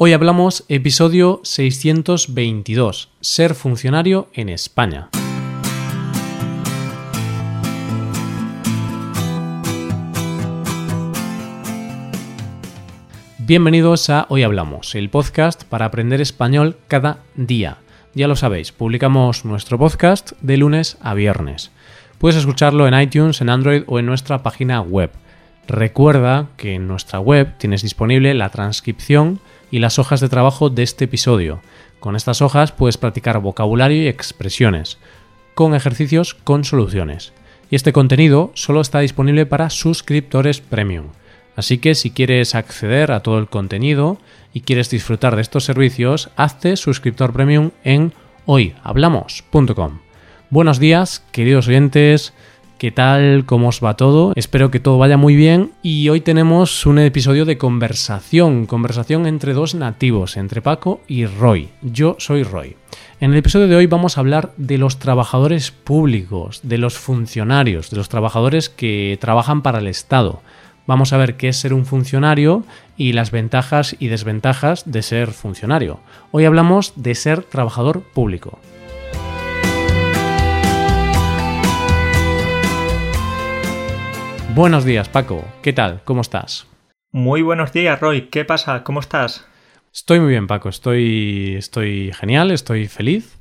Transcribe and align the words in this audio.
Hoy 0.00 0.12
hablamos 0.12 0.64
episodio 0.68 1.40
622, 1.42 3.08
ser 3.20 3.56
funcionario 3.56 4.28
en 4.32 4.48
España. 4.48 5.08
Bienvenidos 13.38 14.08
a 14.08 14.26
Hoy 14.28 14.44
Hablamos, 14.44 14.94
el 14.94 15.10
podcast 15.10 15.64
para 15.64 15.86
aprender 15.86 16.20
español 16.20 16.76
cada 16.86 17.18
día. 17.34 17.78
Ya 18.14 18.28
lo 18.28 18.36
sabéis, 18.36 18.70
publicamos 18.70 19.44
nuestro 19.44 19.78
podcast 19.78 20.30
de 20.40 20.58
lunes 20.58 20.96
a 21.00 21.14
viernes. 21.14 21.72
Puedes 22.18 22.36
escucharlo 22.36 22.86
en 22.86 22.94
iTunes, 23.00 23.40
en 23.40 23.50
Android 23.50 23.82
o 23.88 23.98
en 23.98 24.06
nuestra 24.06 24.44
página 24.44 24.80
web. 24.80 25.10
Recuerda 25.66 26.50
que 26.56 26.74
en 26.74 26.86
nuestra 26.86 27.18
web 27.18 27.58
tienes 27.58 27.82
disponible 27.82 28.32
la 28.34 28.50
transcripción 28.50 29.40
y 29.70 29.78
las 29.78 29.98
hojas 29.98 30.20
de 30.20 30.28
trabajo 30.28 30.70
de 30.70 30.82
este 30.82 31.04
episodio. 31.04 31.60
Con 32.00 32.16
estas 32.16 32.42
hojas 32.42 32.72
puedes 32.72 32.96
practicar 32.96 33.40
vocabulario 33.40 34.02
y 34.02 34.08
expresiones, 34.08 34.98
con 35.54 35.74
ejercicios 35.74 36.34
con 36.34 36.64
soluciones. 36.64 37.32
Y 37.70 37.76
este 37.76 37.92
contenido 37.92 38.50
solo 38.54 38.80
está 38.80 39.00
disponible 39.00 39.46
para 39.46 39.70
suscriptores 39.70 40.60
premium. 40.60 41.06
Así 41.56 41.78
que 41.78 41.94
si 41.94 42.10
quieres 42.10 42.54
acceder 42.54 43.10
a 43.10 43.20
todo 43.20 43.38
el 43.38 43.48
contenido 43.48 44.18
y 44.54 44.60
quieres 44.60 44.90
disfrutar 44.90 45.34
de 45.34 45.42
estos 45.42 45.64
servicios, 45.64 46.30
hazte 46.36 46.76
suscriptor 46.76 47.32
premium 47.32 47.72
en 47.82 48.12
hoyhablamos.com. 48.46 49.98
Buenos 50.50 50.78
días, 50.78 51.24
queridos 51.32 51.68
oyentes. 51.68 52.32
¿Qué 52.78 52.92
tal? 52.92 53.44
¿Cómo 53.44 53.70
os 53.70 53.82
va 53.82 53.96
todo? 53.96 54.32
Espero 54.36 54.70
que 54.70 54.78
todo 54.78 54.98
vaya 54.98 55.16
muy 55.16 55.34
bien 55.34 55.72
y 55.82 56.10
hoy 56.10 56.20
tenemos 56.20 56.86
un 56.86 57.00
episodio 57.00 57.44
de 57.44 57.58
conversación, 57.58 58.66
conversación 58.66 59.26
entre 59.26 59.52
dos 59.52 59.74
nativos, 59.74 60.36
entre 60.36 60.62
Paco 60.62 61.00
y 61.08 61.26
Roy. 61.26 61.70
Yo 61.82 62.14
soy 62.20 62.44
Roy. 62.44 62.76
En 63.18 63.32
el 63.32 63.38
episodio 63.38 63.66
de 63.66 63.74
hoy 63.74 63.86
vamos 63.86 64.16
a 64.16 64.20
hablar 64.20 64.52
de 64.58 64.78
los 64.78 65.00
trabajadores 65.00 65.72
públicos, 65.72 66.60
de 66.62 66.78
los 66.78 66.96
funcionarios, 66.96 67.90
de 67.90 67.96
los 67.96 68.08
trabajadores 68.08 68.68
que 68.68 69.18
trabajan 69.20 69.62
para 69.62 69.80
el 69.80 69.88
Estado. 69.88 70.40
Vamos 70.86 71.12
a 71.12 71.16
ver 71.16 71.36
qué 71.36 71.48
es 71.48 71.56
ser 71.56 71.74
un 71.74 71.84
funcionario 71.84 72.62
y 72.96 73.12
las 73.12 73.32
ventajas 73.32 73.96
y 73.98 74.06
desventajas 74.06 74.88
de 74.88 75.02
ser 75.02 75.32
funcionario. 75.32 75.98
Hoy 76.30 76.44
hablamos 76.44 76.92
de 76.94 77.16
ser 77.16 77.42
trabajador 77.42 78.02
público. 78.02 78.60
Buenos 84.58 84.84
días, 84.84 85.08
Paco. 85.08 85.44
¿Qué 85.62 85.72
tal? 85.72 86.00
¿Cómo 86.04 86.20
estás? 86.20 86.66
Muy 87.12 87.42
buenos 87.42 87.72
días, 87.72 88.00
Roy. 88.00 88.22
¿Qué 88.22 88.44
pasa? 88.44 88.82
¿Cómo 88.82 88.98
estás? 88.98 89.46
Estoy 89.94 90.18
muy 90.18 90.30
bien, 90.30 90.48
Paco. 90.48 90.68
Estoy, 90.68 91.54
estoy 91.56 92.12
genial, 92.12 92.50
estoy 92.50 92.88
feliz. 92.88 93.38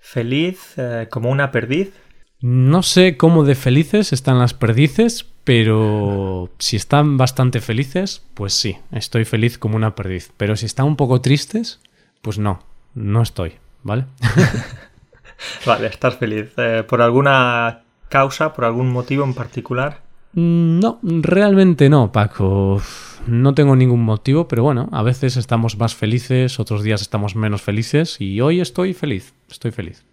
¿Feliz 0.00 0.78
eh, 0.78 1.08
como 1.10 1.28
una 1.28 1.52
perdiz? 1.52 1.92
No 2.40 2.82
sé 2.82 3.18
cómo 3.18 3.44
de 3.44 3.54
felices 3.54 4.14
están 4.14 4.38
las 4.38 4.54
perdices, 4.54 5.26
pero 5.44 6.48
si 6.58 6.76
están 6.76 7.18
bastante 7.18 7.60
felices, 7.60 8.24
pues 8.32 8.54
sí, 8.54 8.78
estoy 8.92 9.26
feliz 9.26 9.58
como 9.58 9.76
una 9.76 9.94
perdiz. 9.94 10.32
Pero 10.38 10.56
si 10.56 10.64
están 10.64 10.86
un 10.86 10.96
poco 10.96 11.20
tristes, 11.20 11.82
pues 12.22 12.38
no, 12.38 12.60
no 12.94 13.20
estoy, 13.20 13.56
¿vale? 13.82 14.06
vale, 15.66 15.88
estás 15.88 16.16
feliz. 16.16 16.54
Eh, 16.56 16.82
¿Por 16.88 17.02
alguna 17.02 17.82
causa, 18.08 18.54
por 18.54 18.64
algún 18.64 18.90
motivo 18.90 19.22
en 19.24 19.34
particular? 19.34 20.08
Mm, 20.32 20.80
no, 20.80 20.98
realmente 21.02 21.88
no, 21.88 22.12
Paco. 22.12 22.80
No 23.26 23.54
tengo 23.54 23.76
ningún 23.76 24.02
motivo, 24.02 24.48
pero 24.48 24.62
bueno, 24.62 24.88
a 24.92 25.02
veces 25.02 25.36
estamos 25.36 25.76
más 25.78 25.94
felices, 25.94 26.58
otros 26.58 26.82
días 26.82 27.02
estamos 27.02 27.36
menos 27.36 27.62
felices 27.62 28.20
y 28.20 28.40
hoy 28.40 28.60
estoy 28.60 28.94
feliz, 28.94 29.34
estoy 29.50 29.72
feliz. 29.72 30.04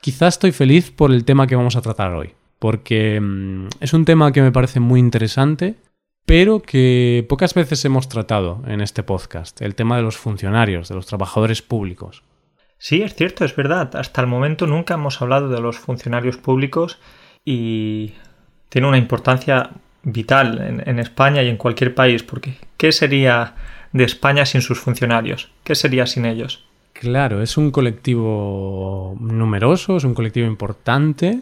Quizás 0.00 0.34
estoy 0.34 0.52
feliz 0.52 0.90
por 0.90 1.12
el 1.12 1.24
tema 1.24 1.46
que 1.46 1.56
vamos 1.56 1.76
a 1.76 1.82
tratar 1.82 2.12
hoy, 2.12 2.34
porque 2.58 3.20
mm, 3.20 3.68
es 3.80 3.92
un 3.94 4.04
tema 4.04 4.32
que 4.32 4.42
me 4.42 4.52
parece 4.52 4.80
muy 4.80 5.00
interesante, 5.00 5.76
pero 6.26 6.60
que 6.60 7.24
pocas 7.28 7.54
veces 7.54 7.84
hemos 7.84 8.08
tratado 8.08 8.62
en 8.66 8.80
este 8.80 9.02
podcast, 9.02 9.62
el 9.62 9.74
tema 9.74 9.96
de 9.96 10.02
los 10.02 10.16
funcionarios, 10.16 10.88
de 10.88 10.94
los 10.94 11.06
trabajadores 11.06 11.62
públicos. 11.62 12.22
Sí, 12.78 13.00
es 13.00 13.14
cierto, 13.14 13.44
es 13.44 13.56
verdad. 13.56 13.96
Hasta 13.96 14.20
el 14.20 14.26
momento 14.26 14.66
nunca 14.66 14.94
hemos 14.94 15.22
hablado 15.22 15.48
de 15.48 15.60
los 15.60 15.78
funcionarios 15.78 16.36
públicos 16.36 16.98
y 17.44 18.12
tiene 18.68 18.88
una 18.88 18.98
importancia 18.98 19.70
vital 20.02 20.82
en, 20.86 20.98
España 20.98 21.42
y 21.42 21.48
en 21.48 21.56
cualquier 21.56 21.94
país, 21.94 22.22
porque 22.22 22.56
¿qué 22.76 22.92
sería 22.92 23.54
de 23.92 24.04
España 24.04 24.46
sin 24.46 24.62
sus 24.62 24.78
funcionarios? 24.78 25.50
¿Qué 25.64 25.74
sería 25.74 26.06
sin 26.06 26.26
ellos? 26.26 26.64
Claro, 26.92 27.42
es 27.42 27.56
un 27.56 27.70
colectivo 27.70 29.16
numeroso, 29.20 29.96
es 29.96 30.04
un 30.04 30.14
colectivo 30.14 30.46
importante 30.46 31.40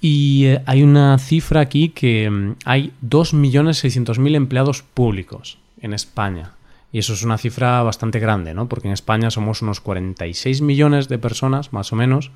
y 0.00 0.46
eh, 0.46 0.62
hay 0.66 0.82
una 0.82 1.16
cifra 1.18 1.60
aquí 1.60 1.90
que 1.90 2.28
mm, 2.28 2.56
hay 2.64 2.92
2.600.000 3.06 4.34
empleados 4.34 4.82
públicos 4.82 5.58
en 5.80 5.94
España. 5.94 6.52
Y 6.92 6.98
eso 6.98 7.14
es 7.14 7.22
una 7.22 7.38
cifra 7.38 7.82
bastante 7.82 8.18
grande, 8.18 8.52
¿no? 8.52 8.68
Porque 8.68 8.88
en 8.88 8.94
España 8.94 9.30
somos 9.30 9.62
unos 9.62 9.80
46 9.80 10.60
millones 10.60 11.08
de 11.08 11.18
personas, 11.18 11.72
más 11.72 11.92
o 11.92 11.96
menos, 11.96 12.32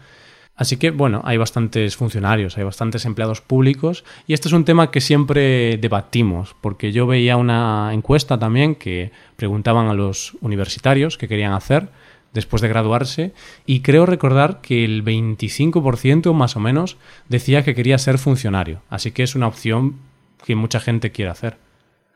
Así 0.57 0.79
que, 0.79 0.91
bueno, 0.91 1.21
hay 1.25 1.37
bastantes 1.37 1.97
funcionarios, 1.97 2.57
hay 2.57 2.65
bastantes 2.65 3.05
empleados 3.05 3.43
públicos 3.43 4.05
y 4.27 4.33
este 4.33 4.49
es 4.49 4.55
un 4.55 4.65
tema 4.65 4.91
que 4.91 5.03
siempre 5.03 5.77
debatimos, 5.77 6.57
porque 6.63 6.93
yo 6.93 7.07
veía 7.07 7.37
una 7.37 7.91
encuesta 7.93 8.39
también 8.39 8.75
que 8.75 9.13
preguntaban 9.37 9.89
a 9.89 9.95
los 9.95 10.35
universitarios 10.41 11.19
qué 11.19 11.29
querían 11.29 11.53
hacer 11.53 11.89
después 12.33 12.63
de 12.63 12.69
graduarse 12.69 13.33
y 13.67 13.81
creo 13.81 14.07
recordar 14.07 14.63
que 14.63 14.85
el 14.85 15.05
25% 15.05 16.33
más 16.33 16.57
o 16.57 16.61
menos 16.61 16.97
decía 17.29 17.63
que 17.63 17.75
quería 17.75 17.99
ser 17.99 18.17
funcionario, 18.19 18.83
así 18.89 19.11
que 19.11 19.23
es 19.23 19.35
una 19.35 19.49
opción 19.49 19.97
que 20.45 20.57
mucha 20.57 20.81
gente 20.81 21.13
quiere 21.13 21.31
hacer. 21.31 21.59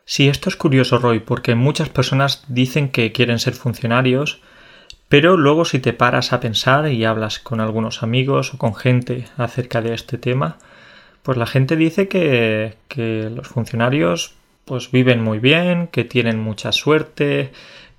Sí, 0.06 0.28
esto 0.28 0.48
es 0.48 0.56
curioso, 0.56 0.98
Roy, 0.98 1.20
porque 1.20 1.54
muchas 1.54 1.88
personas 1.88 2.44
dicen 2.48 2.88
que 2.88 3.12
quieren 3.12 3.38
ser 3.38 3.54
funcionarios, 3.54 4.40
pero 5.10 5.36
luego 5.36 5.64
si 5.64 5.80
te 5.80 5.92
paras 5.92 6.32
a 6.32 6.38
pensar 6.38 6.86
y 6.88 7.04
hablas 7.04 7.40
con 7.40 7.60
algunos 7.60 8.04
amigos 8.04 8.54
o 8.54 8.58
con 8.58 8.76
gente 8.76 9.24
acerca 9.36 9.82
de 9.82 9.92
este 9.92 10.18
tema, 10.18 10.56
pues 11.24 11.36
la 11.36 11.46
gente 11.46 11.74
dice 11.74 12.06
que, 12.06 12.76
los 13.34 13.48
funcionarios 13.48 14.36
pues 14.64 14.92
viven 14.92 15.20
muy 15.20 15.40
bien, 15.40 15.88
que 15.88 16.04
tienen 16.04 16.38
mucha 16.38 16.70
suerte, 16.70 17.50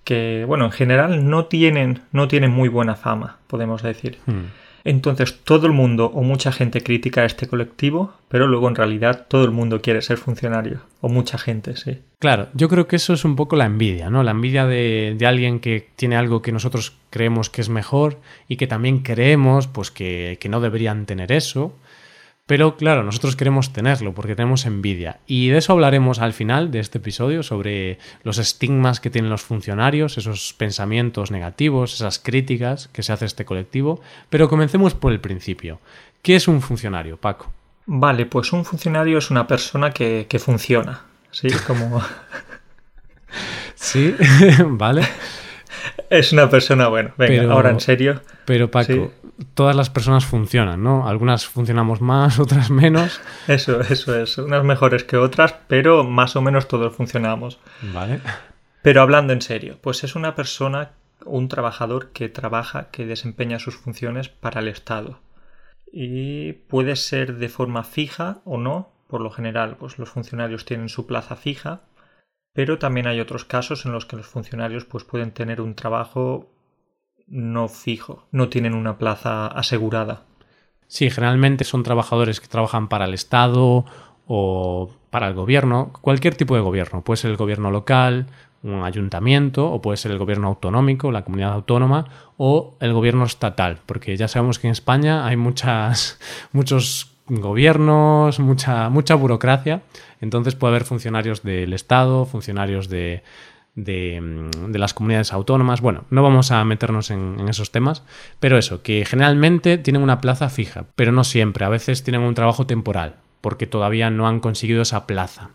que 0.06 0.46
bueno, 0.48 0.64
en 0.64 0.72
general 0.72 1.30
no 1.30 1.48
tienen, 1.48 2.00
no 2.14 2.30
tienen 2.30 2.52
muy 2.52 2.70
buena 2.70 2.96
fama, 2.96 3.40
podemos 3.48 3.84
decir. 3.84 4.18
Hmm. 4.26 4.46
Entonces 4.84 5.40
todo 5.44 5.68
el 5.68 5.74
mundo 5.74 6.12
o 6.14 6.24
mucha 6.24 6.52
gente 6.52 6.82
critica 6.82 7.22
a 7.22 7.26
este 7.26 7.48
colectivo, 7.48 8.14
pero 8.28 8.48
luego 8.48 8.68
en 8.68 8.76
realidad 8.76 9.26
todo 9.28 9.46
el 9.46 9.52
mundo 9.52 9.82
quiere 9.82 10.02
ser 10.02 10.18
funcionario, 10.18 10.82
o 11.02 11.10
mucha 11.10 11.38
gente, 11.38 11.76
sí. 11.76 12.00
Claro, 12.20 12.50
yo 12.54 12.70
creo 12.70 12.88
que 12.88 12.96
eso 12.96 13.14
es 13.14 13.26
un 13.26 13.36
poco 13.36 13.56
la 13.56 13.66
envidia, 13.66 14.10
¿no? 14.10 14.24
La 14.24 14.32
envidia 14.32 14.66
de, 14.66 15.18
alguien 15.26 15.60
que 15.60 15.88
tiene 15.96 16.16
algo 16.16 16.42
que 16.42 16.52
nosotros 16.52 16.94
creemos 17.10 17.50
que 17.50 17.62
es 17.62 17.70
mejor 17.70 18.20
y 18.48 18.58
que 18.58 18.68
también 18.68 19.00
creemos 19.00 19.68
pues 19.68 19.92
que 19.92 20.38
no 20.50 20.62
deberían 20.62 21.06
tener 21.06 21.32
eso. 21.32 21.76
Pero 22.52 22.76
claro, 22.76 23.02
nosotros 23.02 23.38
queremos 23.38 23.72
tenerlo 23.72 24.14
porque 24.14 24.36
tenemos 24.36 24.66
envidia. 24.66 25.22
Y 25.26 25.48
de 25.48 25.60
eso 25.60 25.72
hablaremos 25.72 26.20
al 26.20 26.34
final 26.34 26.70
de 26.70 26.82
este 26.82 26.98
episodio, 26.98 27.44
sobre 27.44 27.98
los 28.24 28.40
estigmas 28.40 29.00
que 29.00 29.10
tienen 29.10 29.32
los 29.32 29.42
funcionarios, 29.42 30.18
esos 30.18 30.54
pensamientos 30.58 31.32
negativos, 31.32 31.94
esas 31.94 32.20
críticas 32.20 32.90
que 32.90 33.04
se 33.04 33.14
hace 33.14 33.24
a 33.24 33.28
este 33.28 33.46
colectivo. 33.46 34.02
Pero 34.30 34.50
comencemos 34.50 34.94
por 34.94 35.14
el 35.14 35.22
principio. 35.22 35.80
¿Qué 36.22 36.36
es 36.36 36.50
un 36.50 36.62
funcionario, 36.62 37.16
Paco? 37.16 37.54
Vale, 37.86 38.26
pues 38.26 38.52
un 38.52 38.66
funcionario 38.66 39.20
es 39.20 39.32
una 39.32 39.48
persona 39.48 39.92
que, 39.92 40.28
funciona. 40.38 41.04
Sí, 41.32 41.48
como... 41.66 42.04
sí, 43.76 44.14
vale. 44.66 45.08
Es 46.10 46.34
una 46.34 46.50
persona, 46.50 46.90
bueno, 46.90 47.14
venga, 47.18 47.50
ahora 47.50 47.70
en 47.70 47.80
serio. 47.80 48.22
Pero 48.44 48.70
Paco, 48.70 49.14
todas 49.54 49.76
las 49.76 49.90
personas 49.90 50.26
funcionan, 50.26 50.84
¿no? 50.84 51.08
Algunas 51.08 51.46
funcionamos 51.46 52.02
más, 52.02 52.40
otras 52.40 52.70
menos. 52.70 53.22
Eso, 53.48 53.82
eso 53.82 54.20
es. 54.20 54.38
Unas 54.38 54.64
mejores 54.64 55.04
que 55.04 55.18
otras, 55.18 55.56
pero 55.68 56.04
más 56.04 56.36
o 56.36 56.42
menos 56.42 56.68
todos 56.68 56.96
funcionamos. 56.96 57.60
Vale. 57.94 58.22
Pero 58.82 59.02
hablando 59.02 59.34
en 59.34 59.42
serio, 59.42 59.78
pues 59.82 60.04
es 60.04 60.16
una 60.16 60.36
persona, 60.36 60.94
un 61.26 61.48
trabajador 61.48 62.12
que 62.12 62.30
trabaja, 62.30 62.90
que 62.90 63.06
desempeña 63.06 63.60
sus 63.60 63.76
funciones 63.76 64.30
para 64.30 64.62
el 64.62 64.68
Estado. 64.68 65.20
Y 65.92 66.54
puede 66.54 66.96
ser 66.96 67.38
de 67.38 67.50
forma 67.50 67.84
fija 67.84 68.42
o 68.46 68.58
no. 68.58 68.92
Por 69.08 69.22
lo 69.22 69.30
general, 69.30 69.76
pues 69.78 70.00
los 70.00 70.10
funcionarios 70.10 70.64
tienen 70.64 70.88
su 70.88 71.06
plaza 71.06 71.36
fija, 71.36 71.82
pero 72.54 72.80
también 72.80 73.08
hay 73.08 73.20
otros 73.20 73.46
casos 73.46 73.86
en 73.86 73.92
los 73.92 74.06
que 74.06 74.16
los 74.16 74.28
funcionarios 74.28 74.86
pues, 74.86 75.04
pueden 75.04 75.32
tener 75.32 75.62
un 75.62 75.76
trabajo 75.76 76.50
no 77.32 77.70
fijo, 77.70 78.28
no 78.32 78.50
tienen 78.50 78.76
una 78.76 78.98
plaza 78.98 79.48
asegurada. 79.48 80.24
Sí, 80.88 81.10
generalmente 81.10 81.64
son 81.64 81.84
trabajadores 81.84 82.42
que 82.42 82.48
trabajan 82.48 82.90
para 82.90 83.06
el 83.06 83.14
Estado 83.14 83.86
o 84.28 84.90
para 85.10 85.28
el 85.30 85.34
gobierno, 85.34 85.92
cualquier 86.02 86.36
tipo 86.36 86.56
de 86.56 86.62
gobierno. 86.62 87.02
Puede 87.02 87.18
ser 87.18 87.32
el 87.32 87.38
gobierno 87.38 87.72
local, 87.72 88.28
un 88.64 88.84
ayuntamiento, 88.84 89.72
o 89.72 89.82
puede 89.82 89.98
ser 89.98 90.12
el 90.12 90.18
gobierno 90.18 90.48
autonómico, 90.50 91.12
la 91.12 91.24
comunidad 91.24 91.54
autónoma, 91.54 92.06
o 92.38 92.76
el 92.82 92.94
gobierno 92.94 93.24
estatal, 93.24 93.80
porque 93.86 94.16
ya 94.18 94.28
sabemos 94.28 94.60
que 94.60 94.68
en 94.68 94.74
España 94.74 95.26
hay 95.26 95.38
muchas, 95.38 96.20
muchos 96.52 97.12
gobiernos, 97.28 98.40
mucha, 98.40 98.90
mucha 98.90 99.16
burocracia, 99.16 99.84
entonces 100.20 100.56
puede 100.56 100.72
haber 100.72 100.84
funcionarios 100.84 101.44
del 101.44 101.72
Estado, 101.74 102.26
funcionarios 102.26 102.90
de, 102.90 103.24
de, 103.76 104.50
las 104.74 104.94
comunidades 104.94 105.34
autónomas. 105.34 105.82
Bueno, 105.82 106.06
no 106.10 106.24
vamos 106.24 106.52
a 106.52 106.64
meternos 106.66 107.12
en, 107.12 107.38
en, 107.40 107.50
esos 107.50 107.72
temas, 107.72 108.04
pero 108.40 108.58
eso, 108.58 108.82
que 108.84 109.06
generalmente 109.06 109.78
tienen 109.78 110.02
una 110.02 110.22
plaza 110.22 110.50
fija, 110.50 110.86
pero 110.96 111.12
no 111.12 111.24
siempre, 111.24 111.66
a 111.66 111.70
veces 111.70 112.04
tienen 112.04 112.22
un 112.22 112.36
trabajo 112.36 112.66
temporal, 112.66 113.16
porque 113.42 113.68
todavía 113.68 114.10
no 114.10 114.28
han 114.28 114.40
conseguido 114.40 114.82
esa 114.82 115.08
plaza. 115.08 115.52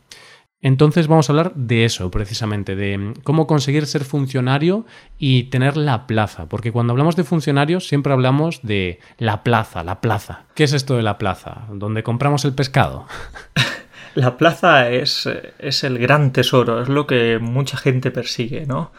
Entonces 0.62 1.06
vamos 1.06 1.28
a 1.28 1.32
hablar 1.32 1.54
de 1.54 1.84
eso, 1.84 2.10
precisamente, 2.10 2.74
de 2.74 3.14
cómo 3.24 3.46
conseguir 3.46 3.86
ser 3.86 4.04
funcionario 4.04 4.86
y 5.18 5.44
tener 5.44 5.76
la 5.76 6.06
plaza, 6.06 6.48
porque 6.48 6.72
cuando 6.72 6.92
hablamos 6.92 7.14
de 7.14 7.24
funcionarios 7.24 7.86
siempre 7.86 8.12
hablamos 8.12 8.62
de 8.62 8.98
la 9.18 9.44
plaza, 9.44 9.84
la 9.84 10.00
plaza. 10.00 10.46
¿Qué 10.54 10.64
es 10.64 10.72
esto 10.72 10.96
de 10.96 11.02
la 11.02 11.18
plaza? 11.18 11.66
¿Donde 11.72 12.02
compramos 12.02 12.44
el 12.44 12.54
pescado? 12.54 13.06
La 14.16 14.36
plaza 14.36 14.90
es, 14.90 15.28
es 15.58 15.84
el 15.84 15.98
gran 15.98 16.32
tesoro, 16.32 16.80
es 16.82 16.88
lo 16.88 17.06
que 17.06 17.38
mucha 17.38 17.76
gente 17.76 18.10
persigue, 18.10 18.64
¿no? 18.66 18.90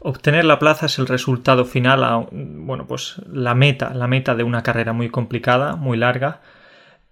Obtener 0.00 0.44
la 0.44 0.58
plaza 0.58 0.86
es 0.86 0.98
el 0.98 1.06
resultado 1.06 1.64
final 1.64 2.04
a, 2.04 2.26
bueno, 2.30 2.86
pues 2.86 3.16
la 3.32 3.54
meta, 3.54 3.92
la 3.94 4.06
meta 4.06 4.34
de 4.34 4.44
una 4.44 4.62
carrera 4.62 4.92
muy 4.92 5.08
complicada, 5.08 5.74
muy 5.74 5.96
larga, 5.96 6.40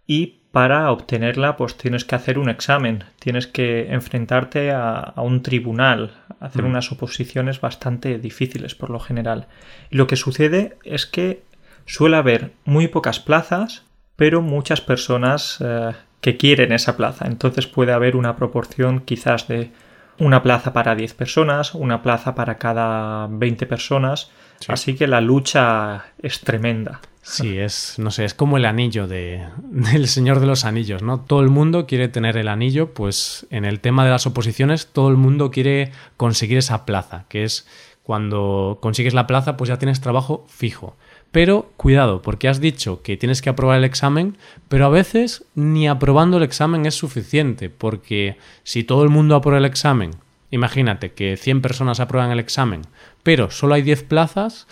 y 0.07 0.43
para 0.53 0.91
obtenerla 0.93 1.57
pues 1.57 1.77
tienes 1.77 2.05
que 2.05 2.15
hacer 2.15 2.39
un 2.39 2.49
examen, 2.49 3.05
tienes 3.19 3.47
que 3.47 3.93
enfrentarte 3.93 4.71
a, 4.71 5.15
un 5.17 5.43
tribunal, 5.43 6.15
hacer 6.41 6.63
mm. 6.63 6.67
unas 6.67 6.93
oposiciones 6.93 7.61
bastante 7.61 8.19
difíciles 8.19 8.75
por 8.75 8.91
lo 8.91 9.01
general. 9.01 9.49
Y 9.91 9.97
lo 9.97 10.07
que 10.07 10.17
sucede 10.17 10.77
es 10.85 11.07
que 11.07 11.43
suele 11.87 12.17
haber 12.17 12.53
muy 12.65 12.89
pocas 12.89 13.19
plazas, 13.19 13.85
pero 14.15 14.43
muchas 14.43 14.81
personas 14.81 15.59
eh, 15.61 15.93
que 16.21 16.37
quieren 16.37 16.73
esa 16.73 16.97
plaza. 16.97 17.27
Entonces 17.27 17.67
puede 17.67 17.93
haber 17.93 18.17
una 18.17 18.37
proporción 18.37 19.01
quizás 19.01 19.49
de 19.49 19.71
una 20.19 20.43
plaza 20.43 20.73
para 20.73 20.95
10 20.95 21.15
personas, 21.15 21.75
una 21.75 22.03
plaza 22.03 22.35
para 22.35 22.59
cada 22.59 23.27
20 23.31 23.67
personas. 23.67 24.31
Así 24.69 24.95
que 24.95 25.07
la 25.07 25.21
lucha 25.21 26.07
es 26.23 26.41
tremenda. 26.41 27.01
Sí, 27.23 27.59
es, 27.59 27.99
no 27.99 28.13
sé, 28.13 28.25
es 28.25 28.35
como 28.35 28.57
el 28.57 28.65
anillo 28.65 29.09
de, 29.09 29.45
del 29.63 30.07
Señor 30.07 30.39
de 30.39 30.47
los 30.47 30.65
Anillos, 30.65 31.03
¿no? 31.03 31.21
Todo 31.21 31.41
el 31.41 31.49
mundo 31.49 31.87
quiere 31.87 32.09
tener 32.09 32.37
el 32.37 32.47
anillo, 32.47 32.95
pues 32.95 33.47
en 33.51 33.65
el 33.65 33.81
tema 33.81 34.05
de 34.05 34.13
las 34.13 34.27
oposiciones 34.27 34.87
todo 34.93 35.09
el 35.09 35.17
mundo 35.17 35.51
quiere 35.51 35.91
conseguir 36.17 36.59
esa 36.59 36.87
plaza, 36.87 37.25
que 37.29 37.43
es 37.43 37.67
cuando 38.07 38.79
consigues 38.81 39.15
la 39.15 39.27
plaza 39.27 39.57
pues 39.57 39.67
ya 39.67 39.81
tienes 39.81 40.01
trabajo 40.01 40.45
fijo. 40.47 40.95
Pero 41.33 41.73
cuidado, 41.77 42.23
porque 42.23 42.47
has 42.47 42.61
dicho 42.61 43.03
que 43.03 43.17
tienes 43.17 43.43
que 43.43 43.51
aprobar 43.51 43.79
el 43.79 43.85
examen, 43.85 44.39
pero 44.69 44.87
a 44.87 44.91
veces 44.91 45.45
ni 45.57 45.89
aprobando 45.89 46.37
el 46.37 46.45
examen 46.45 46.87
es 46.87 46.95
suficiente, 46.95 47.69
porque 47.69 48.39
si 48.63 48.85
todo 48.85 49.03
el 49.03 49.09
mundo 49.09 49.35
aprueba 49.35 49.59
el 49.59 49.65
examen, 49.65 50.13
imagínate 50.53 51.15
que 51.15 51.37
100 51.37 51.63
personas 51.63 51.99
aprueban 51.99 52.31
el 52.31 52.39
examen, 52.39 52.83
pero 53.25 53.51
solo 53.51 53.75
hay 53.75 53.83
10 53.83 54.05
plazas, 54.05 54.69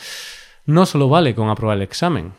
no 0.64 0.86
solo 0.86 1.08
vale 1.08 1.34
con 1.34 1.48
aprobar 1.48 1.78
el 1.78 1.82
examen. 1.82 2.34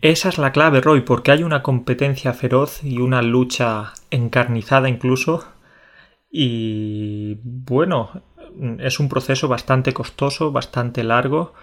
Esa 0.00 0.30
es 0.30 0.38
la 0.38 0.52
clave, 0.52 0.80
Roy, 0.80 1.02
porque 1.02 1.32
hay 1.32 1.42
una 1.42 1.62
competencia 1.62 2.32
feroz 2.32 2.82
y 2.82 2.96
una 2.96 3.20
lucha 3.20 3.92
encarnizada 4.10 4.88
incluso. 4.88 5.44
Y 6.30 7.40
bueno, 7.42 8.22
es 8.78 9.00
un 9.00 9.08
proceso 9.08 9.48
bastante 9.48 9.92
costoso, 9.92 10.52
bastante 10.52 11.04
largo 11.04 11.54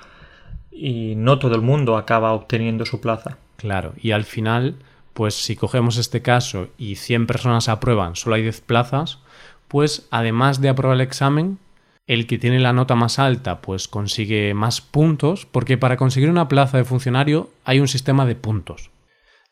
y 0.71 1.15
no 1.15 1.39
todo 1.39 1.55
el 1.55 1.61
mundo 1.61 1.97
acaba 1.97 2.33
obteniendo 2.33 2.85
su 2.85 3.01
plaza. 3.01 3.37
Claro, 3.57 3.93
y 3.97 4.11
al 4.11 4.23
final, 4.23 4.75
pues 5.13 5.33
si 5.33 5.55
cogemos 5.55 5.97
este 5.97 6.21
caso 6.21 6.69
y 6.77 6.95
100 6.95 7.27
personas 7.27 7.69
aprueban, 7.69 8.15
solo 8.15 8.35
hay 8.35 8.43
10 8.43 8.61
plazas, 8.61 9.19
pues 9.67 10.07
además 10.11 10.61
de 10.61 10.69
aprobar 10.69 10.95
el 10.95 11.01
examen, 11.01 11.57
el 12.05 12.25
que 12.25 12.37
tiene 12.37 12.59
la 12.59 12.73
nota 12.73 12.95
más 12.95 13.19
alta 13.19 13.59
pues 13.61 13.87
consigue 13.87 14.53
más 14.53 14.81
puntos, 14.81 15.45
porque 15.45 15.77
para 15.77 15.97
conseguir 15.97 16.29
una 16.29 16.47
plaza 16.47 16.77
de 16.77 16.85
funcionario 16.85 17.49
hay 17.65 17.79
un 17.79 17.87
sistema 17.87 18.25
de 18.25 18.35
puntos. 18.35 18.91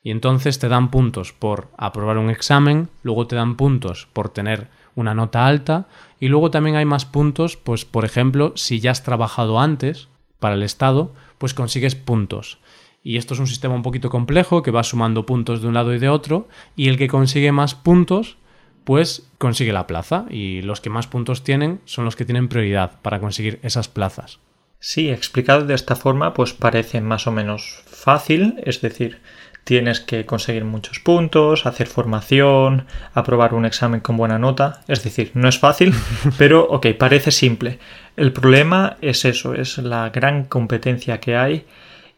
Y 0.02 0.12
entonces 0.12 0.60
te 0.60 0.70
dan 0.70 0.92
puntos 0.92 1.34
por 1.34 1.70
aprobar 1.78 2.20
un 2.20 2.30
examen, 2.30 2.90
luego 3.02 3.26
te 3.26 3.36
dan 3.36 3.56
puntos 3.56 4.08
por 4.14 4.30
tener 4.30 4.68
una 4.96 5.14
nota 5.14 5.46
alta 5.46 5.88
y 6.20 6.28
luego 6.28 6.52
también 6.52 6.76
hay 6.76 6.86
más 6.86 7.06
puntos, 7.06 7.58
pues 7.58 7.86
por 7.86 8.06
ejemplo, 8.06 8.54
si 8.56 8.80
ya 8.80 8.92
has 8.92 9.04
trabajado 9.04 9.60
antes, 9.60 10.08
para 10.40 10.56
el 10.56 10.64
Estado, 10.64 11.14
pues 11.38 11.54
consigues 11.54 11.96
puntos. 11.96 12.60
Y 13.04 13.18
esto 13.18 13.34
es 13.34 13.40
un 13.40 13.48
sistema 13.48 13.76
un 13.76 13.84
poquito 13.84 14.10
complejo 14.10 14.64
que 14.64 14.72
va 14.72 14.84
sumando 14.84 15.26
puntos 15.26 15.62
de 15.62 15.68
un 15.68 15.74
lado 15.76 15.94
y 15.94 16.00
de 16.00 16.10
otro, 16.10 16.48
y 16.76 16.88
el 16.88 16.98
que 16.98 17.08
consigue 17.08 17.52
más 17.52 17.76
puntos, 17.76 18.38
pues 18.84 19.30
consigue 19.38 19.74
la 19.74 19.88
plaza, 19.88 20.26
y 20.30 20.62
los 20.62 20.82
que 20.82 20.90
más 20.90 21.08
puntos 21.08 21.44
tienen 21.44 21.82
son 21.86 22.06
los 22.06 22.16
que 22.16 22.26
tienen 22.26 22.48
prioridad 22.48 23.00
para 23.02 23.20
conseguir 23.20 23.60
esas 23.62 23.88
plazas. 23.88 24.40
Sí, 24.80 25.10
explicado 25.10 25.66
de 25.66 25.74
esta 25.74 25.96
forma, 25.96 26.34
pues 26.34 26.54
parece 26.54 27.02
más 27.02 27.28
o 27.28 27.32
menos 27.32 27.84
fácil, 27.88 28.62
es 28.66 28.82
decir, 28.82 29.22
tienes 29.66 30.00
que 30.00 30.26
conseguir 30.26 30.64
muchos 30.64 31.00
puntos, 31.00 31.66
hacer 31.66 31.88
formación, 31.88 32.86
aprobar 33.14 33.56
un 33.56 33.66
examen 33.66 34.00
con 34.00 34.16
buena 34.16 34.40
nota. 34.40 34.82
Es 34.88 35.04
decir, 35.04 35.32
no 35.34 35.50
es 35.50 35.60
fácil, 35.60 35.94
pero 36.38 36.66
ok, 36.70 36.88
parece 36.98 37.32
simple. 37.32 37.80
El 38.16 38.32
problema 38.32 38.96
es 39.02 39.26
eso, 39.26 39.56
es 39.56 39.80
la 39.80 40.10
gran 40.12 40.46
competencia 40.46 41.20
que 41.20 41.36
hay 41.36 41.66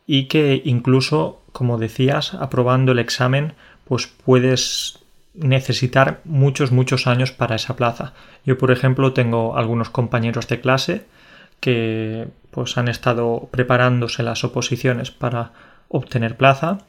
y 0.06 0.26
que 0.26 0.62
incluso, 0.66 1.42
como 1.54 1.78
decías, 1.78 2.34
aprobando 2.34 2.92
el 2.92 3.00
examen, 3.00 3.54
pues 3.86 4.08
puedes 4.08 5.00
necesitar 5.34 6.20
muchos, 6.26 6.74
muchos 6.74 7.08
años 7.08 7.32
para 7.32 7.56
esa 7.56 7.78
plaza. 7.78 8.14
Yo, 8.46 8.58
por 8.58 8.72
ejemplo, 8.72 9.14
tengo 9.14 9.56
algunos 9.56 9.90
compañeros 9.90 10.50
de 10.50 10.60
clase 10.60 11.06
que 11.62 12.28
pues 12.52 12.78
han 12.78 12.90
estado 12.90 13.48
preparándose 13.52 14.22
las 14.22 14.44
oposiciones 14.44 15.12
para 15.12 15.54
obtener 15.88 16.36
plaza 16.36 16.80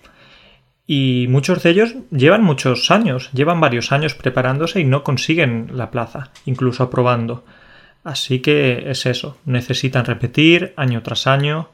y 0.91 1.27
muchos 1.29 1.63
de 1.63 1.71
ellos 1.71 1.95
llevan 2.11 2.43
muchos 2.43 2.91
años, 2.91 3.31
llevan 3.35 3.61
varios 3.61 3.93
años 3.93 4.15
preparándose 4.15 4.81
y 4.81 4.85
no 4.85 5.05
consiguen 5.05 5.69
la 5.75 5.91
plaza, 5.91 6.31
incluso 6.47 6.83
aprobando. 6.83 7.45
Así 8.05 8.41
que 8.41 8.91
es 8.91 9.05
eso, 9.05 9.37
necesitan 9.45 10.07
repetir 10.07 10.73
año 10.79 11.03
tras 11.03 11.27
año 11.27 11.69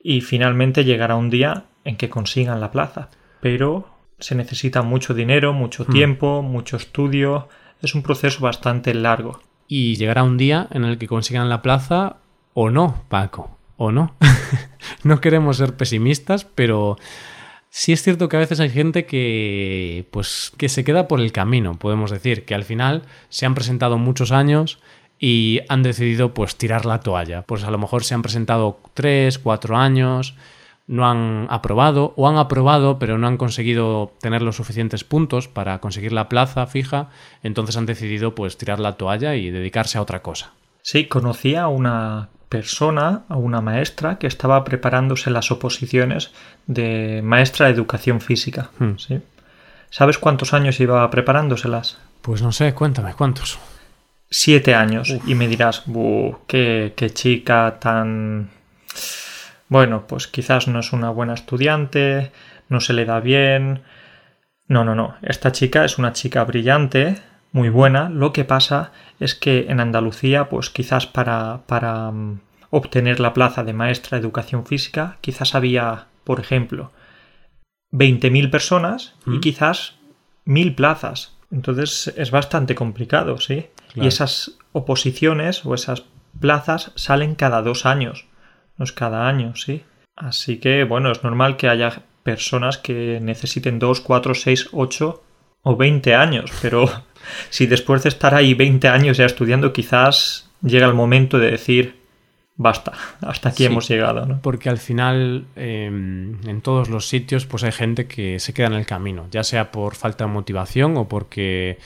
y 0.00 0.20
finalmente 0.20 0.84
llegará 0.84 1.16
un 1.16 1.30
día 1.30 1.64
en 1.84 1.96
que 1.96 2.08
consigan 2.08 2.60
la 2.60 2.70
plaza. 2.70 3.10
Pero 3.40 3.88
se 4.20 4.36
necesita 4.36 4.82
mucho 4.82 5.14
dinero, 5.14 5.52
mucho 5.52 5.82
hmm. 5.82 5.92
tiempo, 5.92 6.42
mucho 6.42 6.76
estudio, 6.76 7.48
es 7.82 7.96
un 7.96 8.04
proceso 8.04 8.40
bastante 8.40 8.94
largo. 8.94 9.40
Y 9.66 9.96
llegará 9.96 10.22
un 10.22 10.36
día 10.36 10.68
en 10.70 10.84
el 10.84 10.96
que 10.98 11.08
consigan 11.08 11.48
la 11.48 11.60
plaza 11.60 12.18
o 12.52 12.70
no, 12.70 13.02
Paco, 13.08 13.58
o 13.76 13.90
no. 13.90 14.14
no 15.02 15.20
queremos 15.20 15.56
ser 15.56 15.76
pesimistas, 15.76 16.44
pero 16.44 16.98
Sí 17.76 17.92
es 17.92 18.04
cierto 18.04 18.28
que 18.28 18.36
a 18.36 18.38
veces 18.38 18.60
hay 18.60 18.70
gente 18.70 19.04
que 19.04 20.06
pues 20.12 20.52
que 20.56 20.68
se 20.68 20.84
queda 20.84 21.08
por 21.08 21.18
el 21.18 21.32
camino, 21.32 21.76
podemos 21.76 22.12
decir, 22.12 22.44
que 22.44 22.54
al 22.54 22.62
final 22.62 23.02
se 23.30 23.46
han 23.46 23.56
presentado 23.56 23.98
muchos 23.98 24.30
años 24.30 24.78
y 25.18 25.58
han 25.68 25.82
decidido 25.82 26.34
pues 26.34 26.54
tirar 26.54 26.86
la 26.86 27.00
toalla. 27.00 27.42
Pues 27.42 27.64
a 27.64 27.72
lo 27.72 27.78
mejor 27.78 28.04
se 28.04 28.14
han 28.14 28.22
presentado 28.22 28.78
tres, 28.94 29.40
cuatro 29.40 29.76
años, 29.76 30.36
no 30.86 31.04
han 31.10 31.48
aprobado 31.50 32.14
o 32.16 32.28
han 32.28 32.36
aprobado 32.36 33.00
pero 33.00 33.18
no 33.18 33.26
han 33.26 33.38
conseguido 33.38 34.12
tener 34.20 34.42
los 34.42 34.54
suficientes 34.54 35.02
puntos 35.02 35.48
para 35.48 35.80
conseguir 35.80 36.12
la 36.12 36.28
plaza 36.28 36.68
fija, 36.68 37.10
entonces 37.42 37.76
han 37.76 37.86
decidido 37.86 38.36
pues 38.36 38.56
tirar 38.56 38.78
la 38.78 38.92
toalla 38.92 39.34
y 39.34 39.50
dedicarse 39.50 39.98
a 39.98 40.02
otra 40.02 40.22
cosa. 40.22 40.52
Sí, 40.82 41.06
conocía 41.06 41.66
una 41.66 42.28
persona, 42.54 43.24
a 43.28 43.36
una 43.36 43.60
maestra 43.60 44.16
que 44.20 44.28
estaba 44.28 44.62
preparándose 44.62 45.28
las 45.28 45.50
oposiciones 45.50 46.30
de 46.68 47.20
maestra 47.24 47.66
de 47.66 47.72
educación 47.72 48.20
física. 48.20 48.70
Hmm. 48.78 48.96
¿sí? 48.96 49.20
¿Sabes 49.90 50.18
cuántos 50.18 50.54
años 50.54 50.78
iba 50.78 51.10
preparándoselas? 51.10 51.98
Pues 52.22 52.42
no 52.42 52.52
sé, 52.52 52.72
cuéntame, 52.72 53.14
¿cuántos? 53.14 53.58
Siete 54.30 54.76
años. 54.76 55.12
Y 55.26 55.34
me 55.34 55.48
dirás, 55.48 55.82
qué, 56.46 56.94
qué 56.96 57.10
chica 57.10 57.78
tan... 57.80 58.50
Bueno, 59.68 60.06
pues 60.06 60.28
quizás 60.28 60.68
no 60.68 60.78
es 60.78 60.92
una 60.92 61.10
buena 61.10 61.34
estudiante, 61.34 62.30
no 62.68 62.78
se 62.80 62.92
le 62.92 63.04
da 63.04 63.18
bien. 63.18 63.82
No, 64.68 64.84
no, 64.84 64.94
no. 64.94 65.16
Esta 65.22 65.50
chica 65.50 65.84
es 65.84 65.98
una 65.98 66.12
chica 66.12 66.44
brillante, 66.44 67.20
muy 67.54 67.68
buena. 67.68 68.10
Lo 68.10 68.32
que 68.32 68.44
pasa 68.44 68.90
es 69.20 69.36
que 69.36 69.66
en 69.68 69.78
Andalucía, 69.78 70.48
pues 70.48 70.70
quizás 70.70 71.06
para, 71.06 71.60
para 71.66 72.10
mm, 72.10 72.40
obtener 72.70 73.20
la 73.20 73.32
plaza 73.32 73.62
de 73.62 73.72
maestra 73.72 74.18
de 74.18 74.22
educación 74.22 74.66
física, 74.66 75.18
quizás 75.20 75.54
había, 75.54 76.08
por 76.24 76.40
ejemplo, 76.40 76.90
20.000 77.92 78.50
personas 78.50 79.14
y 79.24 79.38
mm. 79.38 79.40
quizás 79.40 79.94
1.000 80.46 80.74
plazas. 80.74 81.36
Entonces 81.52 82.12
es 82.16 82.32
bastante 82.32 82.74
complicado, 82.74 83.38
¿sí? 83.38 83.68
Y 83.94 84.08
esas 84.08 84.58
oposiciones 84.72 85.64
o 85.64 85.74
esas 85.74 86.02
plazas 86.40 86.90
salen 86.96 87.36
cada 87.36 87.62
dos 87.62 87.86
años, 87.86 88.26
no 88.76 88.84
es 88.84 88.90
cada 88.90 89.28
año, 89.28 89.54
¿sí? 89.54 89.84
Así 90.16 90.56
que, 90.56 90.82
bueno, 90.82 91.12
es 91.12 91.22
normal 91.22 91.56
que 91.56 91.68
haya 91.68 92.02
personas 92.24 92.78
que 92.78 93.20
necesiten 93.22 93.78
dos, 93.78 94.00
cuatro, 94.00 94.34
seis, 94.34 94.68
ocho 94.72 95.22
o 95.62 95.76
veinte 95.76 96.16
años, 96.16 96.50
pero 96.60 96.90
si 97.50 97.66
después 97.66 98.02
de 98.02 98.08
estar 98.08 98.34
ahí 98.34 98.54
20 98.54 98.88
años 98.88 99.16
ya 99.16 99.26
estudiando, 99.26 99.72
quizás 99.72 100.50
llega 100.62 100.86
el 100.86 100.94
momento 100.94 101.38
de 101.38 101.50
decir, 101.50 101.96
basta, 102.56 102.92
hasta 103.20 103.50
aquí 103.50 103.64
hemos 103.64 103.88
llegado. 103.88 104.26
¿no? 104.26 104.40
Porque 104.40 104.68
al 104.68 104.78
final, 104.78 105.46
em, 105.56 106.36
en 106.48 106.60
todos 106.60 106.88
los 106.88 107.08
sitios, 107.08 107.46
pues 107.46 107.64
hay 107.64 107.72
gente 107.72 108.06
que 108.06 108.38
se 108.40 108.52
queda 108.52 108.68
en 108.68 108.74
el 108.74 108.86
camino, 108.86 109.26
ya 109.30 109.44
sea 109.44 109.70
por 109.70 109.94
falta 109.94 110.24
de 110.24 110.32
motivación 110.32 110.96
o 110.96 111.08
porque 111.08 111.78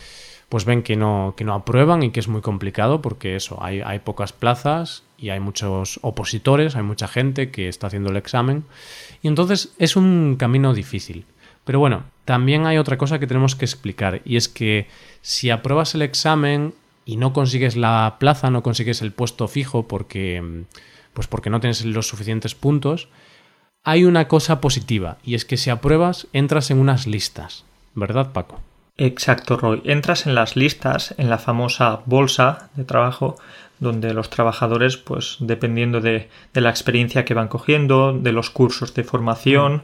pues 0.48 0.64
ven 0.64 0.82
que 0.82 0.96
no, 0.96 1.34
que 1.36 1.44
no 1.44 1.52
aprueban 1.54 2.02
y 2.02 2.10
que 2.10 2.20
es 2.20 2.28
muy 2.28 2.40
complicado 2.40 3.02
porque 3.02 3.36
eso, 3.36 3.62
hay, 3.62 3.82
hay 3.84 3.98
pocas 3.98 4.32
plazas 4.32 5.02
y 5.18 5.28
hay 5.28 5.40
muchos 5.40 6.00
opositores, 6.00 6.74
hay 6.74 6.82
mucha 6.82 7.06
gente 7.06 7.50
que 7.50 7.68
está 7.68 7.88
haciendo 7.88 8.10
el 8.10 8.16
examen 8.16 8.64
y 9.22 9.28
entonces 9.28 9.74
es 9.78 9.94
un 9.94 10.36
camino 10.38 10.72
difícil. 10.72 11.26
Pero 11.68 11.80
bueno, 11.80 12.04
también 12.24 12.64
hay 12.64 12.78
otra 12.78 12.96
cosa 12.96 13.18
que 13.18 13.26
tenemos 13.26 13.54
que 13.54 13.66
explicar 13.66 14.22
y 14.24 14.36
es 14.38 14.48
que 14.48 14.86
si 15.20 15.50
apruebas 15.50 15.94
el 15.94 16.00
examen 16.00 16.72
y 17.04 17.18
no 17.18 17.34
consigues 17.34 17.76
la 17.76 18.16
plaza, 18.18 18.48
no 18.48 18.62
consigues 18.62 19.02
el 19.02 19.12
puesto 19.12 19.48
fijo 19.48 19.86
porque 19.86 20.64
pues 21.12 21.26
porque 21.26 21.50
no 21.50 21.60
tienes 21.60 21.84
los 21.84 22.08
suficientes 22.08 22.54
puntos, 22.54 23.08
hay 23.84 24.04
una 24.04 24.28
cosa 24.28 24.62
positiva 24.62 25.18
y 25.22 25.34
es 25.34 25.44
que 25.44 25.58
si 25.58 25.68
apruebas 25.68 26.26
entras 26.32 26.70
en 26.70 26.78
unas 26.78 27.06
listas, 27.06 27.66
¿verdad, 27.94 28.32
Paco? 28.32 28.62
Exacto, 28.96 29.58
Roy. 29.58 29.82
Entras 29.84 30.26
en 30.26 30.34
las 30.34 30.56
listas, 30.56 31.14
en 31.18 31.28
la 31.28 31.36
famosa 31.36 32.00
bolsa 32.06 32.70
de 32.76 32.84
trabajo, 32.84 33.36
donde 33.78 34.14
los 34.14 34.30
trabajadores, 34.30 34.96
pues 34.96 35.36
dependiendo 35.38 36.00
de, 36.00 36.30
la 36.54 36.70
experiencia 36.70 37.26
que 37.26 37.34
van 37.34 37.48
cogiendo, 37.48 38.14
de 38.14 38.32
los 38.32 38.48
cursos 38.48 38.94
de 38.94 39.04
formación, 39.04 39.82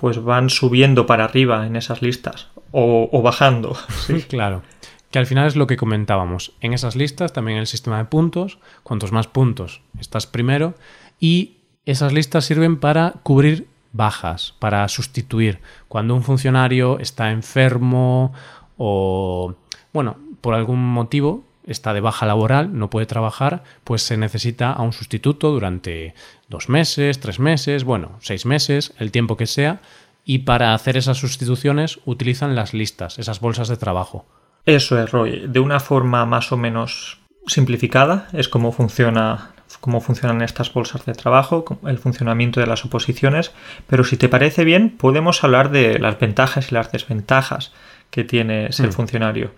pues 0.00 0.22
van 0.22 0.48
subiendo 0.48 1.04
para 1.04 1.24
arriba 1.24 1.66
en 1.66 1.76
esas 1.76 2.00
listas 2.00 2.48
o, 2.72 3.20
bajando. 3.22 3.76
¿sí? 4.06 4.22
claro. 4.22 4.62
Que 5.10 5.18
al 5.18 5.26
final 5.26 5.46
es 5.46 5.56
lo 5.56 5.66
que 5.66 5.76
comentábamos. 5.76 6.52
En 6.60 6.72
esas 6.72 6.96
listas 6.96 7.34
también 7.34 7.58
el 7.58 7.66
sistema 7.66 7.98
de 7.98 8.06
puntos. 8.06 8.58
Cuantos 8.82 9.12
más 9.12 9.26
puntos 9.26 9.82
estás 9.98 10.26
primero. 10.26 10.74
Y 11.18 11.58
esas 11.84 12.12
listas 12.14 12.46
sirven 12.46 12.78
para 12.80 13.14
cubrir 13.22 13.66
bajas 13.92 14.54
para 14.58 14.86
sustituir 14.88 15.60
cuando 15.88 16.14
un 16.14 16.22
funcionario 16.22 16.98
está 17.00 17.32
enfermo 17.32 18.32
o, 18.76 19.56
bueno, 19.92 20.16
por 20.40 20.54
algún 20.54 20.78
motivo 20.78 21.44
está 21.66 21.92
de 21.94 22.00
baja 22.00 22.26
laboral, 22.26 22.78
no 22.78 22.90
puede 22.90 23.06
trabajar, 23.06 23.62
pues 23.84 24.02
se 24.02 24.16
necesita 24.16 24.72
a 24.72 24.82
un 24.82 24.92
sustituto 24.92 25.50
durante 25.50 26.14
dos 26.48 26.68
meses, 26.68 27.20
tres 27.20 27.38
meses, 27.38 27.84
bueno, 27.84 28.18
seis 28.20 28.46
meses, 28.46 28.94
el 28.98 29.10
tiempo 29.10 29.36
que 29.36 29.46
sea, 29.46 29.80
y 30.24 30.40
para 30.40 30.74
hacer 30.74 30.96
esas 30.96 31.18
sustituciones 31.18 32.00
utilizan 32.04 32.54
las 32.54 32.74
listas, 32.74 33.18
esas 33.18 33.40
bolsas 33.40 33.68
de 33.68 33.76
trabajo. 33.76 34.26
Eso 34.66 35.02
es, 35.02 35.10
Roy. 35.10 35.46
De 35.46 35.60
una 35.60 35.80
forma 35.80 36.26
más 36.26 36.52
o 36.52 36.56
menos 36.56 37.18
simplificada 37.46 38.28
es 38.32 38.48
como 38.48 38.72
funciona 38.72 39.52
cómo 39.80 40.00
funcionan 40.00 40.42
estas 40.42 40.72
bolsas 40.72 41.06
de 41.06 41.14
trabajo, 41.14 41.64
el 41.86 41.98
funcionamiento 41.98 42.60
de 42.60 42.66
las 42.66 42.84
oposiciones, 42.84 43.52
pero 43.86 44.04
si 44.04 44.16
te 44.16 44.28
parece 44.28 44.64
bien, 44.64 44.90
podemos 44.90 45.44
hablar 45.44 45.70
de 45.70 45.98
las 45.98 46.18
ventajas 46.18 46.70
y 46.70 46.74
las 46.74 46.90
desventajas 46.90 47.72
que 48.10 48.24
tiene 48.24 48.72
ser 48.72 48.88
mm. 48.88 48.92
funcionario. 48.92 49.52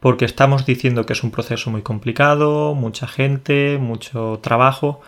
Porque 0.00 0.24
estamos 0.24 0.64
diciendo 0.64 1.06
que 1.06 1.12
es 1.12 1.22
un 1.22 1.30
proceso 1.30 1.70
muy 1.70 1.82
complicado, 1.82 2.74
mucha 2.74 3.06
gente, 3.08 3.78
mucho 3.78 4.38
trabajo, 4.42 5.00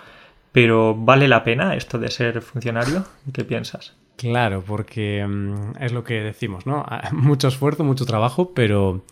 pero 0.52 0.94
¿vale 0.96 1.28
la 1.28 1.44
pena 1.44 1.76
esto 1.76 1.98
de 1.98 2.10
ser 2.10 2.42
funcionario? 2.42 3.04
¿Qué 3.32 3.44
piensas? 3.44 3.94
Claro, 4.16 4.62
porque 4.66 5.26
mm, 5.26 5.82
es 5.82 5.92
lo 5.92 6.04
que 6.04 6.20
decimos, 6.20 6.66
¿no? 6.66 6.84
Mucho 7.12 7.48
esfuerzo, 7.48 7.84
mucho 7.84 8.04
trabajo, 8.04 8.52
pero 8.54 9.02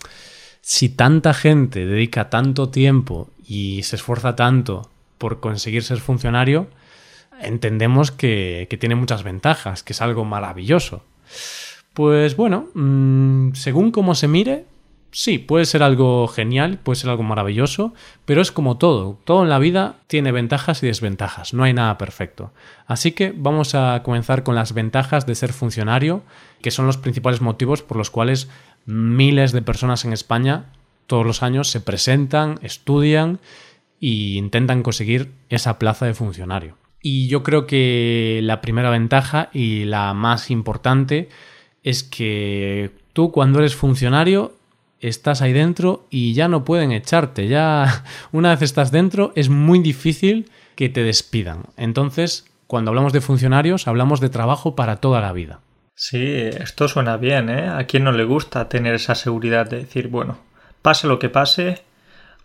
si 0.61 0.91
tanta 0.91 1.33
gente 1.33 1.87
dedica 1.87 2.29
tanto 2.29 2.69
tiempo 2.69 3.31
y 3.47 3.83
se 3.85 3.97
esfuerza 3.97 4.37
tanto 4.37 4.91
por 5.17 5.41
conseguir 5.41 5.83
ser 5.83 5.99
funcionario, 5.99 6.69
entendemos 7.41 8.11
que, 8.11 8.69
tiene 8.79 8.95
muchas 8.97 9.23
ventajas, 9.23 9.83
que 9.83 9.93
es 9.93 10.03
algo 10.03 10.25
maravilloso. 10.25 11.03
Pues 11.95 12.37
bueno, 12.37 12.69
mm, 12.75 13.55
según 13.55 13.91
cómo 13.91 14.15
se 14.15 14.29
mire, 14.29 14.67
sí, 15.11 15.39
puede 15.39 15.65
ser 15.65 15.83
algo 15.83 16.29
genial, 16.29 16.79
puede 16.83 16.97
ser 16.97 17.11
algo 17.11 17.23
maravilloso, 17.23 17.95
pero 18.25 18.41
es 18.41 18.53
como 18.53 18.79
todo, 18.79 19.19
todo 19.25 19.43
en 19.43 19.49
la 19.49 19.59
vida 19.59 19.97
tiene 20.07 20.33
ventajas 20.33 20.83
y 20.83 20.87
desventajas, 20.87 21.55
no 21.55 21.65
hay 21.65 21.73
nada 21.73 21.99
perfecto. 21.99 22.53
Así 22.87 23.13
que 23.13 23.33
vamos 23.37 23.75
a 23.75 24.03
comenzar 24.03 24.43
con 24.43 24.55
las 24.55 24.75
ventajas 24.75 25.27
de 25.27 25.35
ser 25.35 25.53
funcionario, 25.53 26.23
que 26.63 26.71
son 26.71 26.87
los 26.87 26.97
principales 26.97 27.41
motivos 27.41 27.83
por 27.83 27.97
los 27.97 28.11
cuales 28.11 28.49
miles 28.87 29.53
de 29.53 29.63
personas 29.63 30.05
en 30.05 30.13
España 30.13 30.67
todos 31.09 31.27
los 31.27 31.43
años 31.43 31.69
se 31.71 31.81
presentan, 31.81 32.61
estudian 32.63 33.41
y 33.99 34.37
intentan 34.37 34.85
conseguir 34.85 35.33
esa 35.49 35.81
plaza 35.81 36.07
de 36.07 36.15
funcionario. 36.15 36.77
Y 37.03 37.29
yo 37.29 37.43
creo 37.43 37.67
que 37.67 38.41
la 38.45 38.61
primera 38.61 38.91
ventaja 38.91 39.49
y 39.53 39.85
la 39.85 40.15
más 40.15 40.51
importante 40.51 41.29
es 41.83 42.05
que 42.05 42.91
tú 43.15 43.33
cuando 43.33 43.59
eres 43.59 43.75
funcionario 43.75 44.53
estás 45.01 45.43
ahí 45.43 45.53
dentro 45.53 46.07
y 46.11 46.35
ya 46.35 46.49
no 46.49 46.65
pueden 46.65 46.93
echarte. 46.93 47.49
Ya 47.49 48.05
una 48.33 48.51
vez 48.51 48.63
estás 48.63 48.91
dentro 48.91 49.33
es 49.35 49.49
muy 49.49 49.81
difícil 49.81 50.51
que 50.75 50.89
te 50.89 51.03
despidan. 51.03 51.65
Entonces, 51.77 52.47
cuando 52.67 52.91
hablamos 52.91 53.13
de 53.13 53.21
funcionarios, 53.21 53.89
hablamos 53.89 54.21
de 54.21 54.29
trabajo 54.29 54.77
para 54.77 54.97
toda 54.97 55.21
la 55.21 55.33
vida. 55.33 55.61
Sí, 55.95 56.23
esto 56.23 56.87
suena 56.87 57.17
bien, 57.17 57.49
¿eh? 57.49 57.69
A 57.69 57.85
quien 57.89 58.05
no 58.05 58.13
le 58.13 58.23
gusta 58.23 58.69
tener 58.69 58.95
esa 58.95 59.17
seguridad 59.17 59.69
de 59.69 59.79
decir, 59.79 60.07
bueno, 60.07 60.39
pase 60.81 61.09
lo 61.09 61.19
que 61.19 61.29
pase, 61.29 61.83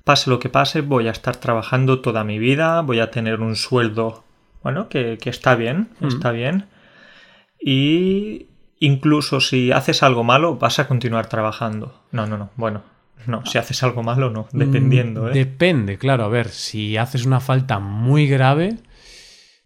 pase 0.04 0.32
lo 0.32 0.40
que 0.40 0.50
pase, 0.50 0.82
voy 0.82 1.08
a 1.08 1.12
estar 1.12 1.36
trabajando 1.36 2.02
toda 2.02 2.24
mi 2.24 2.40
vida, 2.40 2.82
voy 2.82 3.00
a 3.00 3.12
tener 3.12 3.42
un 3.42 3.56
sueldo, 3.56 4.24
bueno, 4.64 4.90
que, 4.90 5.20
está 5.26 5.54
bien, 5.54 5.90
mm. 6.00 6.08
está 6.08 6.32
bien. 6.32 6.66
Y 7.60 8.48
incluso 8.84 9.40
si 9.40 9.72
haces 9.72 10.04
algo 10.04 10.24
malo, 10.24 10.58
vas 10.58 10.80
a 10.80 10.88
continuar 10.88 11.28
trabajando. 11.28 12.02
No, 12.12 12.28
no, 12.28 12.38
no, 12.38 12.50
bueno. 12.56 12.84
No, 13.26 13.46
si 13.46 13.58
haces 13.58 13.82
algo 13.84 14.04
malo, 14.04 14.30
no, 14.30 14.48
mm, 14.52 14.58
dependiendo. 14.58 15.30
¿eh? 15.30 15.34
Depende, 15.34 15.98
claro. 15.98 16.26
A 16.26 16.28
ver, 16.28 16.50
si 16.50 16.98
haces 16.98 17.26
una 17.26 17.40
falta 17.40 17.80
muy 17.80 18.28
grave, 18.28 18.80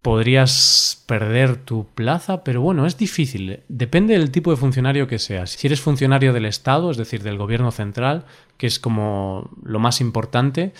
podrías 0.03 1.03
perder 1.07 1.55
tu 1.57 1.87
plaza, 1.87 2.43
pero 2.43 2.61
bueno, 2.61 2.85
es 2.85 2.97
difícil. 2.97 3.61
Depende 3.67 4.13
del 4.13 4.29
tipo 4.29 4.51
de 4.51 4.57
funcionario 4.57 5.07
que 5.07 5.17
seas. 5.17 5.49
Si 5.49 5.65
eres 5.65 5.81
funcionario 5.81 6.33
del 6.33 6.45
Estado, 6.45 6.91
es 6.91 6.97
decir, 6.97 7.23
del 7.23 7.39
gobierno 7.39 7.71
central, 7.71 8.25
que 8.57 8.67
es 8.67 8.77
como 8.77 9.49
lo 9.63 9.79
más 9.79 10.01
importante, 10.01 10.73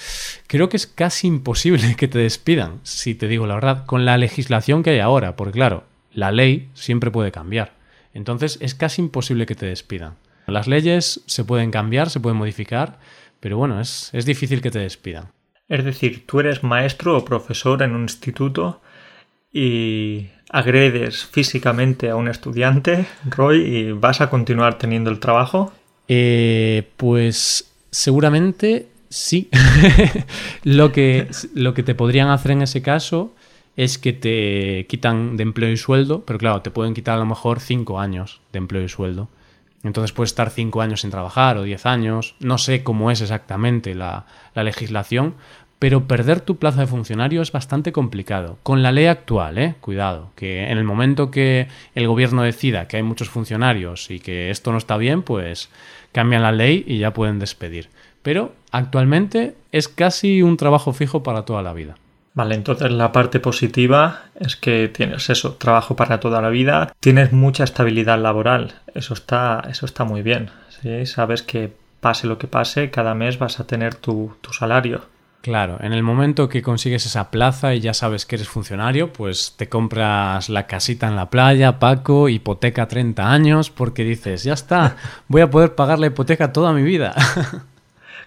creo 0.46 0.70
que 0.70 0.77
es 0.77 0.86
casi 0.86 1.25
imposible 1.25 1.96
que 1.98 2.08
te 2.08 2.20
despidan, 2.20 2.79
si 2.84 3.15
te 3.15 3.27
digo 3.27 3.48
la 3.48 3.56
verdad, 3.56 3.86
con 3.88 4.06
la 4.06 4.20
legislación 4.20 4.84
que 4.84 4.91
hay 4.91 5.00
ahora, 5.00 5.36
porque 5.36 5.53
claro, 5.53 5.86
la 6.13 6.32
ley 6.32 6.70
siempre 6.75 7.10
puede 7.10 7.32
cambiar. 7.32 7.76
Entonces 8.18 8.58
es 8.62 8.74
casi 8.74 9.02
imposible 9.02 9.46
que 9.46 9.54
te 9.54 9.68
despidan. 9.68 10.16
Las 10.48 10.68
leyes 10.68 11.22
se 11.28 11.44
pueden 11.44 11.70
cambiar, 11.70 12.10
se 12.10 12.20
pueden 12.20 12.38
modificar, 12.38 12.98
pero 13.40 13.58
bueno, 13.58 13.80
es, 13.80 14.10
es 14.12 14.26
difícil 14.26 14.62
que 14.62 14.72
te 14.72 14.80
despidan. 14.80 15.26
Es 15.70 15.86
decir, 15.86 16.26
tú 16.26 16.40
eres 16.40 16.64
maestro 16.64 17.16
o 17.16 17.24
profesor 17.24 17.84
en 17.84 17.94
un 17.94 18.04
instituto 18.04 18.82
y 19.54 20.30
agredes 20.50 21.26
físicamente 21.26 22.10
a 22.10 22.16
un 22.16 22.28
estudiante, 22.28 23.06
Roy, 23.30 23.62
y 23.62 23.92
vas 23.92 24.20
a 24.20 24.32
continuar 24.32 24.80
teniendo 24.80 25.12
el 25.12 25.20
trabajo? 25.20 25.72
Eh, 26.08 26.90
pues 26.98 27.72
seguramente 27.92 28.88
sí. 29.10 29.50
lo, 30.64 30.92
que, 30.92 31.28
lo 31.54 31.76
que 31.76 31.84
te 31.84 31.94
podrían 31.94 32.30
hacer 32.30 32.52
en 32.52 32.64
ese 32.64 32.82
caso 32.82 33.36
es 33.77 34.00
que 34.00 34.12
te 34.12 34.88
quitan 34.89 35.38
de 35.38 35.43
empleo 35.43 35.72
y 35.72 35.77
sueldo, 35.77 36.25
pero 36.25 36.39
claro, 36.39 36.62
te 36.62 36.72
pueden 36.72 36.96
quitar 36.96 37.15
a 37.15 37.19
lo 37.19 37.25
mejor 37.25 37.60
cinco 37.60 38.00
años 38.00 38.41
de 38.51 38.57
empleo 38.57 38.84
y 38.84 38.89
sueldo. 38.89 39.29
Entonces 39.84 40.12
puedes 40.12 40.31
estar 40.31 40.50
cinco 40.50 40.81
años 40.81 41.01
sin 41.01 41.12
trabajar 41.12 41.57
o 41.57 41.63
diez 41.63 41.86
años. 41.86 42.36
No 42.39 42.57
sé 42.57 42.84
cómo 42.84 43.12
es 43.12 43.22
exactamente 43.22 43.93
la, 43.93 44.25
la 44.55 44.63
legislación, 44.63 45.36
pero 45.77 46.07
perder 46.07 46.41
tu 46.41 46.57
plaza 46.57 46.81
de 46.81 46.88
funcionario 46.88 47.43
es 47.43 47.51
bastante 47.51 47.91
complicado. 47.91 48.57
Con 48.63 48.81
la 48.81 48.91
ley 48.91 49.05
actual, 49.05 49.60
¿eh? 49.60 49.75
Cuidado, 49.79 50.31
que 50.36 50.72
en 50.72 50.79
el 50.79 50.84
momento 50.84 51.29
que 51.29 51.67
el 51.93 52.07
gobierno 52.07 52.41
decida 52.41 52.88
que 52.88 52.98
hay 52.98 53.03
muchos 53.03 53.29
funcionarios 53.29 54.10
y 54.10 54.19
que 54.19 54.50
esto 54.50 54.72
no 54.72 54.79
está 54.79 54.98
bien, 54.98 55.22
pues 55.22 55.69
cambian 56.12 56.41
la 56.41 56.51
ley 56.51 56.84
y 56.88 56.98
ya 56.98 57.13
pueden 57.13 57.38
despedir. 57.38 57.89
Pero 58.24 58.55
actualmente 58.72 59.55
es 59.72 59.88
casi 59.88 60.41
un 60.41 60.57
trabajo 60.57 60.93
fijo 60.93 61.22
para 61.22 61.46
toda 61.46 61.62
la 61.62 61.74
vida. 61.74 61.96
Vale, 62.38 62.53
entonces 62.53 62.91
la 62.91 63.12
parte 63.12 63.39
positiva 63.39 64.25
es 64.39 64.56
que 64.56 64.89
tienes 64.89 65.27
eso, 65.32 65.56
trabajo 65.56 65.96
para 65.96 66.20
toda 66.20 66.39
la 66.39 66.50
vida, 66.50 66.94
tienes 67.00 67.32
mucha 67.34 67.63
estabilidad 67.63 68.20
laboral, 68.20 68.75
eso 68.94 69.15
está, 69.15 69.63
eso 69.67 69.88
está 69.88 70.03
muy 70.03 70.22
bien, 70.22 70.51
¿sí? 70.70 71.08
sabes 71.08 71.41
que 71.41 71.74
pase 72.00 72.27
lo 72.27 72.38
que 72.38 72.46
pase, 72.46 72.91
cada 72.91 73.15
mes 73.15 73.39
vas 73.39 73.60
a 73.60 73.65
tener 73.65 73.96
tu, 73.96 74.36
tu 74.41 74.53
salario. 74.53 75.01
Claro, 75.41 75.79
en 75.82 75.94
el 75.94 76.03
momento 76.03 76.48
que 76.48 76.62
consigues 76.62 77.08
esa 77.08 77.32
plaza 77.32 77.74
y 77.74 77.79
ya 77.79 77.96
sabes 77.96 78.27
que 78.27 78.36
eres 78.36 78.48
funcionario, 78.48 79.12
pues 79.12 79.56
te 79.58 79.67
compras 79.67 80.48
la 80.50 80.67
casita 80.67 81.08
en 81.08 81.15
la 81.15 81.32
playa, 81.32 81.79
Paco, 81.79 82.29
hipoteca 82.29 82.88
30 82.88 83.32
años, 83.32 83.72
porque 83.72 84.03
dices, 84.03 84.44
ya 84.44 84.53
está, 84.53 84.96
voy 85.27 85.41
a 85.41 85.50
poder 85.50 85.74
pagar 85.74 85.98
la 85.98 86.06
hipoteca 86.06 86.53
toda 86.53 86.72
mi 86.72 86.84
vida. 86.84 87.15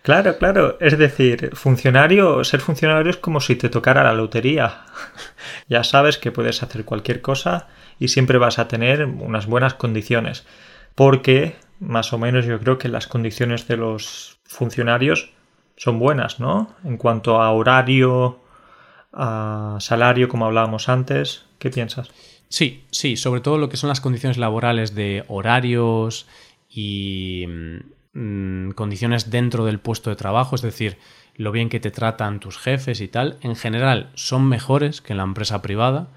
Claro, 0.03 0.39
claro. 0.39 0.79
Es 0.81 0.97
decir, 0.97 1.51
funcionario, 1.55 2.43
ser 2.45 2.61
funcionario 2.61 3.11
es 3.11 3.19
como 3.19 3.41
si 3.41 3.57
te 3.57 3.69
tocara 3.69 4.03
la 4.03 4.15
lotería. 4.15 4.85
ya 5.69 5.85
sabes 5.85 6.17
que 6.17 6.33
puedes 6.33 6.63
hacer 6.63 6.85
cualquier 6.85 7.21
cosa 7.21 7.69
y 7.99 8.09
siempre 8.09 8.39
vas 8.39 8.59
a 8.59 8.69
tener 8.69 9.05
unas 9.05 9.47
buenas 9.47 9.75
condiciones. 9.75 10.47
Porque, 10.95 11.57
más 11.81 12.13
o 12.13 12.19
menos, 12.19 12.47
yo 12.47 12.59
creo 12.59 12.79
que 12.79 12.89
las 12.89 13.07
condiciones 13.07 13.69
de 13.69 13.77
los 13.77 14.39
funcionarios 14.45 15.33
son 15.77 15.99
buenas, 15.99 16.41
¿no? 16.41 16.75
En 16.85 16.97
cuanto 16.97 17.41
a 17.41 17.51
horario, 17.53 18.41
a 19.13 19.77
salario, 19.81 20.29
como 20.29 20.47
hablábamos 20.47 20.89
antes. 20.89 21.45
¿Qué 21.59 21.71
piensas? 21.71 22.11
Sí, 22.49 22.85
sí, 22.91 23.17
sobre 23.17 23.43
todo 23.43 23.59
lo 23.59 23.69
que 23.69 23.77
son 23.77 23.89
las 23.89 24.01
condiciones 24.01 24.39
laborales 24.39 24.95
de 24.95 25.25
horarios 25.29 26.27
y 26.69 27.47
Mm, 28.13 28.71
condiciones 28.73 29.31
dentro 29.31 29.65
del 29.65 29.79
puesto 29.79 30.11
de 30.11 30.17
trabajo, 30.17 30.57
es 30.57 30.63
decir, 30.63 30.99
lo 31.37 31.53
bien 31.53 31.69
que 31.69 31.79
te 31.79 31.93
tratan 31.93 32.41
tus 32.41 32.59
jefes 32.59 33.01
y 33.01 33.07
tal, 33.07 33.39
en 33.41 33.55
general 33.55 34.11
son 34.15 34.49
mejores 34.49 35.01
que 35.01 35.13
en 35.13 35.19
la 35.19 35.23
empresa 35.23 35.63
privada, 35.63 36.09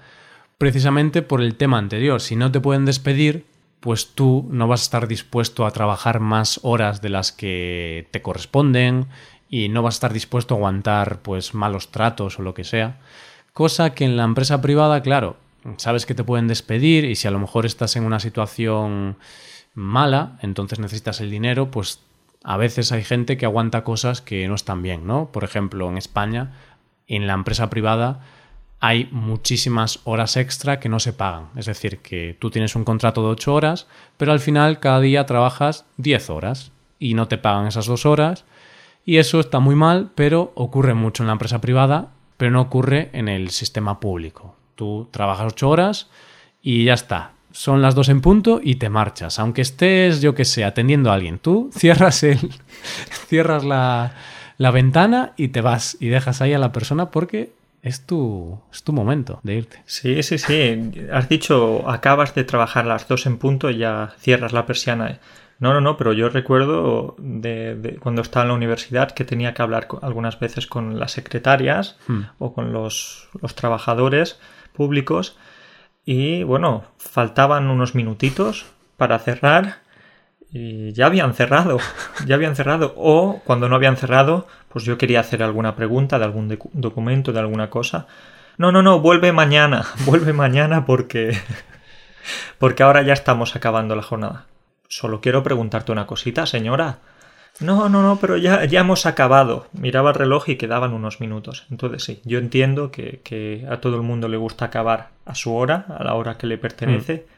precisamente 0.58 1.22
por 1.22 1.40
el 1.40 1.54
tema 1.54 1.78
anterior. 1.78 2.20
Si 2.20 2.34
no 2.34 2.50
te 2.50 2.60
pueden 2.60 2.84
despedir, 2.84 3.46
pues 3.78 4.08
tú 4.14 4.48
no 4.50 4.66
vas 4.66 4.80
a 4.80 4.84
estar 4.84 5.06
dispuesto 5.06 5.66
a 5.66 5.70
trabajar 5.70 6.18
más 6.18 6.58
horas 6.62 7.00
de 7.00 7.10
las 7.10 7.30
que 7.30 8.08
te 8.10 8.22
corresponden 8.22 9.06
y 9.48 9.68
no 9.68 9.82
vas 9.82 9.94
a 9.94 9.98
estar 9.98 10.12
dispuesto 10.12 10.54
a 10.54 10.56
aguantar 10.56 11.20
pues 11.20 11.54
malos 11.54 11.92
tratos 11.92 12.40
o 12.40 12.42
lo 12.42 12.54
que 12.54 12.64
sea. 12.64 12.98
Cosa 13.52 13.94
que 13.94 14.04
en 14.04 14.16
la 14.16 14.24
empresa 14.24 14.60
privada, 14.60 15.00
claro, 15.00 15.36
sabes 15.76 16.06
que 16.06 16.14
te 16.14 16.24
pueden 16.24 16.48
despedir 16.48 17.04
y 17.04 17.14
si 17.14 17.28
a 17.28 17.30
lo 17.30 17.38
mejor 17.38 17.66
estás 17.66 17.94
en 17.94 18.04
una 18.04 18.18
situación 18.18 19.16
mala, 19.74 20.38
entonces 20.40 20.78
necesitas 20.78 21.20
el 21.20 21.30
dinero, 21.30 21.70
pues 21.70 22.00
a 22.44 22.56
veces 22.56 22.92
hay 22.92 23.02
gente 23.02 23.36
que 23.36 23.46
aguanta 23.46 23.84
cosas 23.84 24.20
que 24.20 24.46
no 24.48 24.54
están 24.54 24.82
bien, 24.82 25.06
¿no? 25.06 25.30
Por 25.32 25.44
ejemplo, 25.44 25.88
en 25.88 25.98
España, 25.98 26.52
en 27.06 27.26
la 27.26 27.34
empresa 27.34 27.70
privada, 27.70 28.20
hay 28.80 29.08
muchísimas 29.10 30.00
horas 30.04 30.36
extra 30.36 30.78
que 30.78 30.90
no 30.90 31.00
se 31.00 31.14
pagan. 31.14 31.48
Es 31.56 31.66
decir, 31.66 31.98
que 31.98 32.36
tú 32.38 32.50
tienes 32.50 32.76
un 32.76 32.84
contrato 32.84 33.22
de 33.22 33.28
8 33.28 33.54
horas, 33.54 33.86
pero 34.16 34.32
al 34.32 34.40
final 34.40 34.78
cada 34.78 35.00
día 35.00 35.26
trabajas 35.26 35.86
10 35.96 36.30
horas 36.30 36.70
y 36.98 37.14
no 37.14 37.26
te 37.26 37.38
pagan 37.38 37.66
esas 37.66 37.86
dos 37.86 38.04
horas. 38.04 38.44
Y 39.06 39.16
eso 39.16 39.40
está 39.40 39.58
muy 39.58 39.74
mal, 39.74 40.10
pero 40.14 40.52
ocurre 40.54 40.94
mucho 40.94 41.22
en 41.22 41.28
la 41.28 41.32
empresa 41.32 41.60
privada, 41.60 42.12
pero 42.36 42.50
no 42.50 42.60
ocurre 42.60 43.10
en 43.12 43.28
el 43.28 43.50
sistema 43.50 44.00
público. 44.00 44.54
Tú 44.74 45.08
trabajas 45.10 45.52
8 45.52 45.68
horas 45.68 46.10
y 46.60 46.84
ya 46.84 46.94
está 46.94 47.33
son 47.54 47.82
las 47.82 47.94
dos 47.94 48.08
en 48.08 48.20
punto 48.20 48.60
y 48.62 48.74
te 48.74 48.90
marchas. 48.90 49.38
Aunque 49.38 49.62
estés, 49.62 50.20
yo 50.20 50.34
que 50.34 50.44
sé, 50.44 50.64
atendiendo 50.64 51.10
a 51.10 51.14
alguien, 51.14 51.38
tú 51.38 51.70
cierras 51.72 52.24
el. 52.24 52.40
cierras 53.28 53.64
la, 53.64 54.12
la, 54.58 54.70
ventana 54.72 55.32
y 55.36 55.48
te 55.48 55.60
vas. 55.60 55.96
Y 56.00 56.08
dejas 56.08 56.42
ahí 56.42 56.52
a 56.52 56.58
la 56.58 56.72
persona 56.72 57.12
porque 57.12 57.52
es 57.80 58.04
tu, 58.04 58.58
es 58.72 58.82
tu 58.82 58.92
momento 58.92 59.38
de 59.44 59.54
irte. 59.54 59.82
Sí, 59.86 60.24
sí, 60.24 60.36
sí. 60.36 60.90
Has 61.12 61.28
dicho, 61.28 61.88
acabas 61.88 62.34
de 62.34 62.42
trabajar 62.42 62.86
las 62.86 63.06
dos 63.06 63.24
en 63.24 63.38
punto 63.38 63.70
y 63.70 63.78
ya 63.78 64.14
cierras 64.18 64.52
la 64.52 64.66
persiana. 64.66 65.20
No, 65.60 65.72
no, 65.72 65.80
no, 65.80 65.96
pero 65.96 66.12
yo 66.12 66.30
recuerdo 66.30 67.14
de, 67.18 67.98
cuando 68.00 68.22
estaba 68.22 68.42
en 68.42 68.48
la 68.48 68.54
universidad 68.54 69.12
que 69.12 69.24
tenía 69.24 69.54
que 69.54 69.62
hablar 69.62 69.86
algunas 70.02 70.40
veces 70.40 70.66
con 70.66 70.98
las 70.98 71.12
secretarias 71.12 71.98
hmm. 72.08 72.20
o 72.40 72.52
con 72.52 72.72
los, 72.72 73.28
los 73.40 73.54
trabajadores 73.54 74.40
públicos 74.72 75.36
y 76.04 76.42
bueno, 76.42 76.84
faltaban 76.98 77.68
unos 77.68 77.94
minutitos 77.94 78.66
para 78.96 79.18
cerrar 79.18 79.78
y 80.50 80.92
ya 80.92 81.06
habían 81.06 81.34
cerrado, 81.34 81.78
ya 82.26 82.36
habían 82.36 82.54
cerrado. 82.56 82.94
O 82.96 83.40
cuando 83.44 83.68
no 83.68 83.76
habían 83.76 83.96
cerrado, 83.96 84.46
pues 84.68 84.84
yo 84.84 84.98
quería 84.98 85.20
hacer 85.20 85.42
alguna 85.42 85.74
pregunta 85.74 86.18
de 86.18 86.24
algún 86.24 86.58
documento, 86.72 87.32
de 87.32 87.40
alguna 87.40 87.70
cosa. 87.70 88.06
No, 88.56 88.70
no, 88.70 88.82
no, 88.82 89.00
vuelve 89.00 89.32
mañana, 89.32 89.84
vuelve 90.06 90.32
mañana 90.32 90.86
porque... 90.86 91.36
porque 92.58 92.82
ahora 92.82 93.02
ya 93.02 93.12
estamos 93.12 93.56
acabando 93.56 93.96
la 93.96 94.02
jornada. 94.02 94.46
Solo 94.88 95.20
quiero 95.20 95.42
preguntarte 95.42 95.90
una 95.90 96.06
cosita, 96.06 96.46
señora. 96.46 96.98
No, 97.60 97.88
no, 97.88 98.02
no, 98.02 98.18
pero 98.20 98.36
ya, 98.36 98.64
ya 98.64 98.80
hemos 98.80 99.06
acabado. 99.06 99.68
Miraba 99.72 100.10
el 100.10 100.16
reloj 100.16 100.48
y 100.48 100.56
quedaban 100.56 100.92
unos 100.92 101.20
minutos. 101.20 101.66
Entonces 101.70 102.02
sí, 102.02 102.20
yo 102.24 102.38
entiendo 102.38 102.90
que, 102.90 103.64
a 103.70 103.76
todo 103.78 103.96
el 103.96 104.02
mundo 104.02 104.28
le 104.28 104.36
gusta 104.36 104.66
acabar 104.66 105.10
a 105.24 105.34
su 105.34 105.54
hora, 105.54 105.86
a 105.96 106.02
la 106.02 106.14
hora 106.14 106.36
que 106.36 106.46
le 106.46 106.58
pertenece. 106.58 107.14
Mm. 107.14 107.34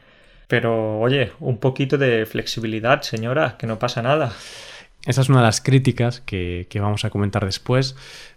Pero 0.47 0.99
oye, 0.99 1.33
un 1.39 1.57
poquito 1.57 1.97
de 1.97 2.25
flexibilidad, 2.25 3.01
señora, 3.01 3.57
que 3.57 3.67
no 3.67 3.77
pasa 3.77 4.01
nada. 4.01 4.33
Esa 5.05 5.21
es 5.21 5.29
una 5.29 5.39
de 5.39 5.45
las 5.45 5.61
críticas 5.61 6.21
que, 6.21 6.67
vamos 6.75 7.05
a 7.05 7.09
comentar 7.09 7.45
después. 7.45 7.95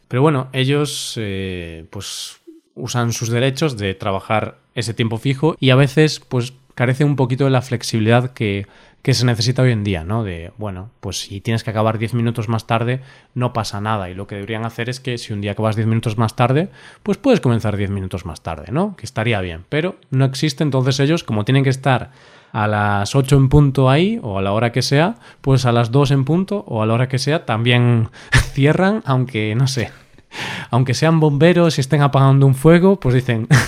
Pero 0.09 0.23
bueno, 0.23 0.49
ellos 0.53 1.15
eh, 1.17 1.87
pues 1.91 2.41
usan 2.75 3.13
sus 3.13 3.31
derechos 3.31 3.77
de 3.77 3.95
trabajar 3.95 4.57
ese 4.75 4.93
tiempo 4.93 5.19
fijo 5.19 5.57
y 5.61 5.71
a 5.71 5.77
veces 5.77 6.21
pues 6.21 6.53
carece 6.75 7.05
un 7.05 7.17
poquito 7.17 7.45
de 7.45 7.51
la 7.51 7.63
flexibilidad 7.63 8.33
que 8.33 8.67
que 9.03 9.15
se 9.15 9.25
necesita 9.25 9.63
hoy 9.63 9.73
en 9.73 9.85
día, 9.85 10.05
¿no? 10.05 10.25
De, 10.25 10.53
bueno, 10.59 10.91
pues 11.01 11.21
si 11.21 11.41
tienes 11.41 11.65
que 11.65 11.71
acabar 11.71 11.99
10 11.99 12.15
minutos 12.15 12.49
más 12.49 12.67
tarde, 12.67 13.01
no 13.35 13.53
pasa 13.53 13.81
nada. 13.81 14.11
Y 14.11 14.15
lo 14.15 14.27
que 14.27 14.35
deberían 14.35 14.65
hacer 14.65 14.89
es 14.91 15.01
que 15.01 15.17
si 15.19 15.33
un 15.33 15.41
día 15.41 15.53
acabas 15.53 15.77
10 15.77 15.89
minutos 15.89 16.19
más 16.19 16.37
tarde, 16.37 16.69
pues 17.03 17.19
puedes 17.19 17.41
comenzar 17.41 17.77
10 17.77 17.91
minutos 17.91 18.27
más 18.27 18.43
tarde, 18.43 18.73
¿no? 18.73 18.97
Que 18.97 19.07
estaría 19.07 19.41
bien. 19.41 19.65
Pero 19.69 19.97
no 20.11 20.25
existe, 20.25 20.63
entonces 20.63 21.01
ellos, 21.01 21.25
como 21.25 21.45
tienen 21.45 21.65
que 21.65 21.71
estar 21.71 22.11
a 22.53 22.67
las 22.67 23.15
8 23.15 23.37
en 23.37 23.49
punto 23.49 23.89
ahí, 23.89 24.19
o 24.23 24.39
a 24.39 24.43
la 24.43 24.53
hora 24.53 24.73
que 24.73 24.83
sea, 24.83 25.17
pues 25.41 25.65
a 25.65 25.73
las 25.73 25.91
2 25.91 26.11
en 26.11 26.25
punto, 26.25 26.65
o 26.67 26.83
a 26.83 26.87
la 26.87 26.95
hora 26.95 27.09
que 27.09 27.19
sea, 27.19 27.47
también 27.47 28.11
cierran, 28.53 29.03
aunque, 29.07 29.55
no 29.55 29.67
sé, 29.67 29.91
aunque 30.71 30.95
sean 30.95 31.21
bomberos 31.21 31.79
y 31.79 31.81
estén 31.81 32.03
apagando 32.03 32.47
un 32.47 32.55
fuego, 32.55 32.99
pues 32.99 33.15
dicen... 33.15 33.49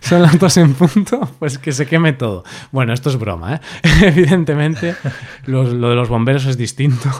son 0.00 0.22
las 0.22 0.38
dos 0.38 0.56
en 0.56 0.74
punto, 0.74 1.28
pues 1.38 1.58
que 1.58 1.72
se 1.72 1.86
queme 1.86 2.12
todo. 2.12 2.44
Bueno, 2.72 2.92
esto 2.92 3.10
es 3.10 3.16
broma, 3.16 3.56
¿eh? 3.56 3.60
Evidentemente, 4.02 4.94
lo, 5.46 5.64
de 5.64 5.94
los 5.94 6.08
bomberos 6.08 6.46
es 6.46 6.56
distinto. 6.56 7.10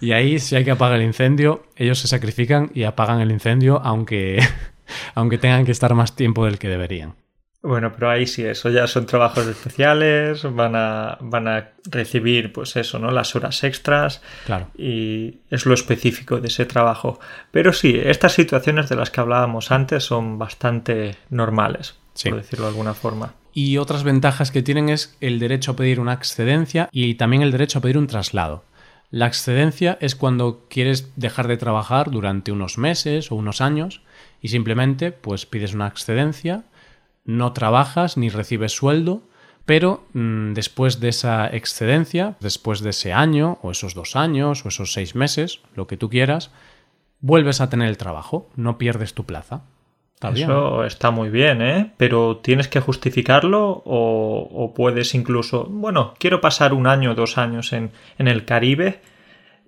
Y 0.00 0.12
ahí, 0.12 0.38
si 0.38 0.56
hay 0.56 0.64
que 0.64 0.72
apagar 0.72 0.98
el 0.98 1.06
incendio, 1.06 1.64
ellos 1.76 1.98
se 1.98 2.08
sacrifican 2.08 2.70
y 2.74 2.82
apagan 2.82 3.20
el 3.20 3.30
incendio, 3.30 3.80
aunque, 3.82 4.40
aunque 5.14 5.38
tengan 5.38 5.64
que 5.64 5.72
estar 5.72 5.94
más 5.94 6.16
tiempo 6.16 6.44
del 6.44 6.58
que 6.58 6.68
deberían. 6.68 7.14
Bueno, 7.64 7.92
pero 7.94 8.10
ahí 8.10 8.26
sí, 8.26 8.44
eso 8.44 8.68
ya 8.68 8.86
son 8.86 9.06
trabajos 9.06 9.46
especiales, 9.46 10.42
van 10.54 10.76
a, 10.76 11.16
van 11.22 11.48
a 11.48 11.70
recibir, 11.90 12.52
pues 12.52 12.76
eso, 12.76 12.98
¿no? 12.98 13.10
Las 13.10 13.34
horas 13.36 13.64
extras. 13.64 14.20
Claro. 14.44 14.68
Y 14.76 15.38
es 15.48 15.64
lo 15.64 15.72
específico 15.72 16.40
de 16.40 16.48
ese 16.48 16.66
trabajo. 16.66 17.18
Pero 17.50 17.72
sí, 17.72 17.98
estas 18.04 18.32
situaciones 18.34 18.90
de 18.90 18.96
las 18.96 19.10
que 19.10 19.22
hablábamos 19.22 19.72
antes 19.72 20.04
son 20.04 20.38
bastante 20.38 21.16
normales, 21.30 21.94
por 22.22 22.36
decirlo 22.36 22.66
de 22.66 22.72
alguna 22.72 22.92
forma. 22.92 23.32
Y 23.54 23.78
otras 23.78 24.02
ventajas 24.02 24.50
que 24.50 24.62
tienen 24.62 24.90
es 24.90 25.16
el 25.22 25.38
derecho 25.38 25.70
a 25.70 25.76
pedir 25.76 26.00
una 26.00 26.12
excedencia 26.12 26.90
y 26.92 27.14
también 27.14 27.42
el 27.42 27.50
derecho 27.50 27.78
a 27.78 27.82
pedir 27.82 27.96
un 27.96 28.08
traslado. 28.08 28.64
La 29.10 29.26
excedencia 29.26 29.96
es 30.02 30.16
cuando 30.16 30.66
quieres 30.68 31.12
dejar 31.16 31.48
de 31.48 31.56
trabajar 31.56 32.10
durante 32.10 32.52
unos 32.52 32.76
meses 32.76 33.32
o 33.32 33.36
unos 33.36 33.62
años 33.62 34.02
y 34.42 34.48
simplemente 34.48 35.12
pues 35.12 35.46
pides 35.46 35.72
una 35.72 35.86
excedencia 35.86 36.64
no 37.24 37.52
trabajas 37.52 38.16
ni 38.16 38.28
recibes 38.28 38.72
sueldo, 38.72 39.22
pero 39.64 40.04
mm, 40.12 40.52
después 40.52 41.00
de 41.00 41.08
esa 41.08 41.46
excedencia, 41.46 42.36
después 42.40 42.80
de 42.80 42.90
ese 42.90 43.12
año, 43.12 43.58
o 43.62 43.70
esos 43.70 43.94
dos 43.94 44.16
años, 44.16 44.64
o 44.64 44.68
esos 44.68 44.92
seis 44.92 45.14
meses, 45.14 45.60
lo 45.74 45.86
que 45.86 45.96
tú 45.96 46.10
quieras, 46.10 46.50
vuelves 47.20 47.60
a 47.60 47.70
tener 47.70 47.88
el 47.88 47.96
trabajo, 47.96 48.50
no 48.56 48.76
pierdes 48.76 49.14
tu 49.14 49.24
plaza. 49.24 49.62
Eso 50.32 50.84
está 50.84 51.10
muy 51.10 51.28
bien, 51.28 51.60
¿eh? 51.60 51.92
Pero 51.98 52.38
¿tienes 52.38 52.68
que 52.68 52.80
justificarlo 52.80 53.82
o, 53.84 54.48
o, 54.50 54.72
puedes 54.72 55.14
incluso, 55.14 55.64
bueno, 55.64 56.14
quiero 56.18 56.40
pasar 56.40 56.72
un 56.72 56.86
año 56.86 57.12
o 57.12 57.14
dos 57.14 57.36
años 57.36 57.74
en, 57.74 57.90
en 58.16 58.28
el 58.28 58.46
Caribe 58.46 59.00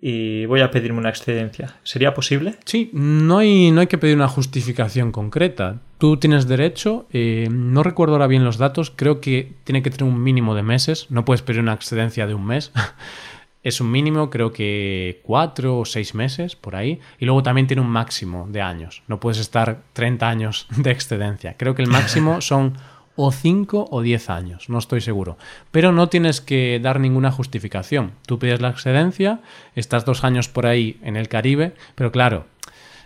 y 0.01 0.47
voy 0.47 0.61
a 0.61 0.71
pedirme 0.71 0.99
una 0.99 1.09
excedencia. 1.09 1.77
¿Sería 1.83 2.15
posible? 2.15 2.57
Sí, 2.65 2.91
no 2.93 3.39
hay, 3.39 3.71
no 3.71 3.81
hay 3.81 3.87
que 3.87 3.99
pedir 3.99 4.17
una 4.17 4.29
justificación 4.29 5.13
concreta. 5.13 5.81
Tú 5.99 6.19
tienes 6.19 6.47
derecho, 6.47 7.07
eh, 7.13 7.49
no 7.51 7.83
recuerdo 7.83 8.15
ahora 8.15 8.27
bien 8.27 8.45
los 8.45 8.59
datos, 8.59 8.93
creo 8.95 9.21
que 9.21 9.55
tiene 9.65 9.83
que 9.83 9.91
tener 9.91 10.13
un 10.13 10.23
mínimo 10.23 10.55
de 10.55 10.63
meses, 10.63 11.07
no 11.11 11.25
puedes 11.25 11.43
pedir 11.43 11.61
una 11.61 11.73
excedencia 11.73 12.27
de 12.27 12.35
un 12.35 12.47
mes. 12.47 12.73
es 13.67 13.81
un 13.81 13.91
mínimo, 13.91 14.31
creo 14.31 14.53
que 14.53 15.21
cuatro 15.25 15.79
o 15.79 15.85
seis 15.85 16.15
meses 16.15 16.55
por 16.55 16.77
ahí. 16.77 17.01
Y 17.19 17.25
luego 17.25 17.43
también 17.43 17.67
tiene 17.67 17.83
un 17.83 17.89
máximo 17.89 18.47
de 18.49 18.63
años. 18.63 19.03
No 19.09 19.19
puedes 19.19 19.39
estar 19.39 19.83
30 19.93 20.29
años 20.29 20.69
de 20.77 20.93
excedencia. 20.93 21.57
Creo 21.57 21.75
que 21.75 21.83
el 21.83 21.89
máximo 21.89 22.41
son 22.41 22.75
o 23.17 23.33
5 23.33 23.89
o 23.91 24.03
10 24.03 24.31
años, 24.31 24.69
no 24.69 24.79
estoy 24.79 25.01
seguro. 25.01 25.39
Pero 25.71 25.93
no 25.93 26.09
tienes 26.09 26.41
que 26.41 26.79
dar 26.81 27.01
ninguna 27.01 27.33
justificación. 27.33 28.13
Tú 28.27 28.39
pides 28.39 28.61
la 28.61 28.69
excedencia, 28.69 29.41
estás 29.75 30.05
dos 30.05 30.23
años 30.23 30.49
por 30.49 30.67
ahí 30.67 30.99
en 31.03 31.17
el 31.17 31.29
Caribe, 31.29 31.75
pero 31.95 32.13
claro, 32.13 32.47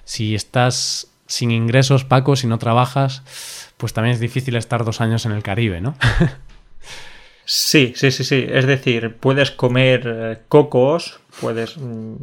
si 0.05 0.35
estás 0.35 1.09
sin 1.27 1.53
ingresos, 1.53 2.05
Paco, 2.05 2.35
si 2.35 2.49
no 2.49 2.59
trabajas, 2.59 3.23
pues 3.77 3.93
también 3.93 4.15
es 4.15 4.21
difícil 4.21 4.57
estar 4.57 4.85
dos 4.85 5.01
años 5.01 5.25
en 5.27 5.33
el 5.33 5.45
Caribe, 5.45 5.81
¿no? 5.81 5.95
sí, 7.45 7.93
sí, 7.95 8.11
sí, 8.11 8.25
sí. 8.25 8.47
Es 8.49 8.67
decir, 8.67 9.17
puedes 9.17 9.53
comer 9.53 10.03
eh, 10.07 10.39
cocos, 10.49 11.21
puedes 11.41 11.77
mm, 11.79 12.17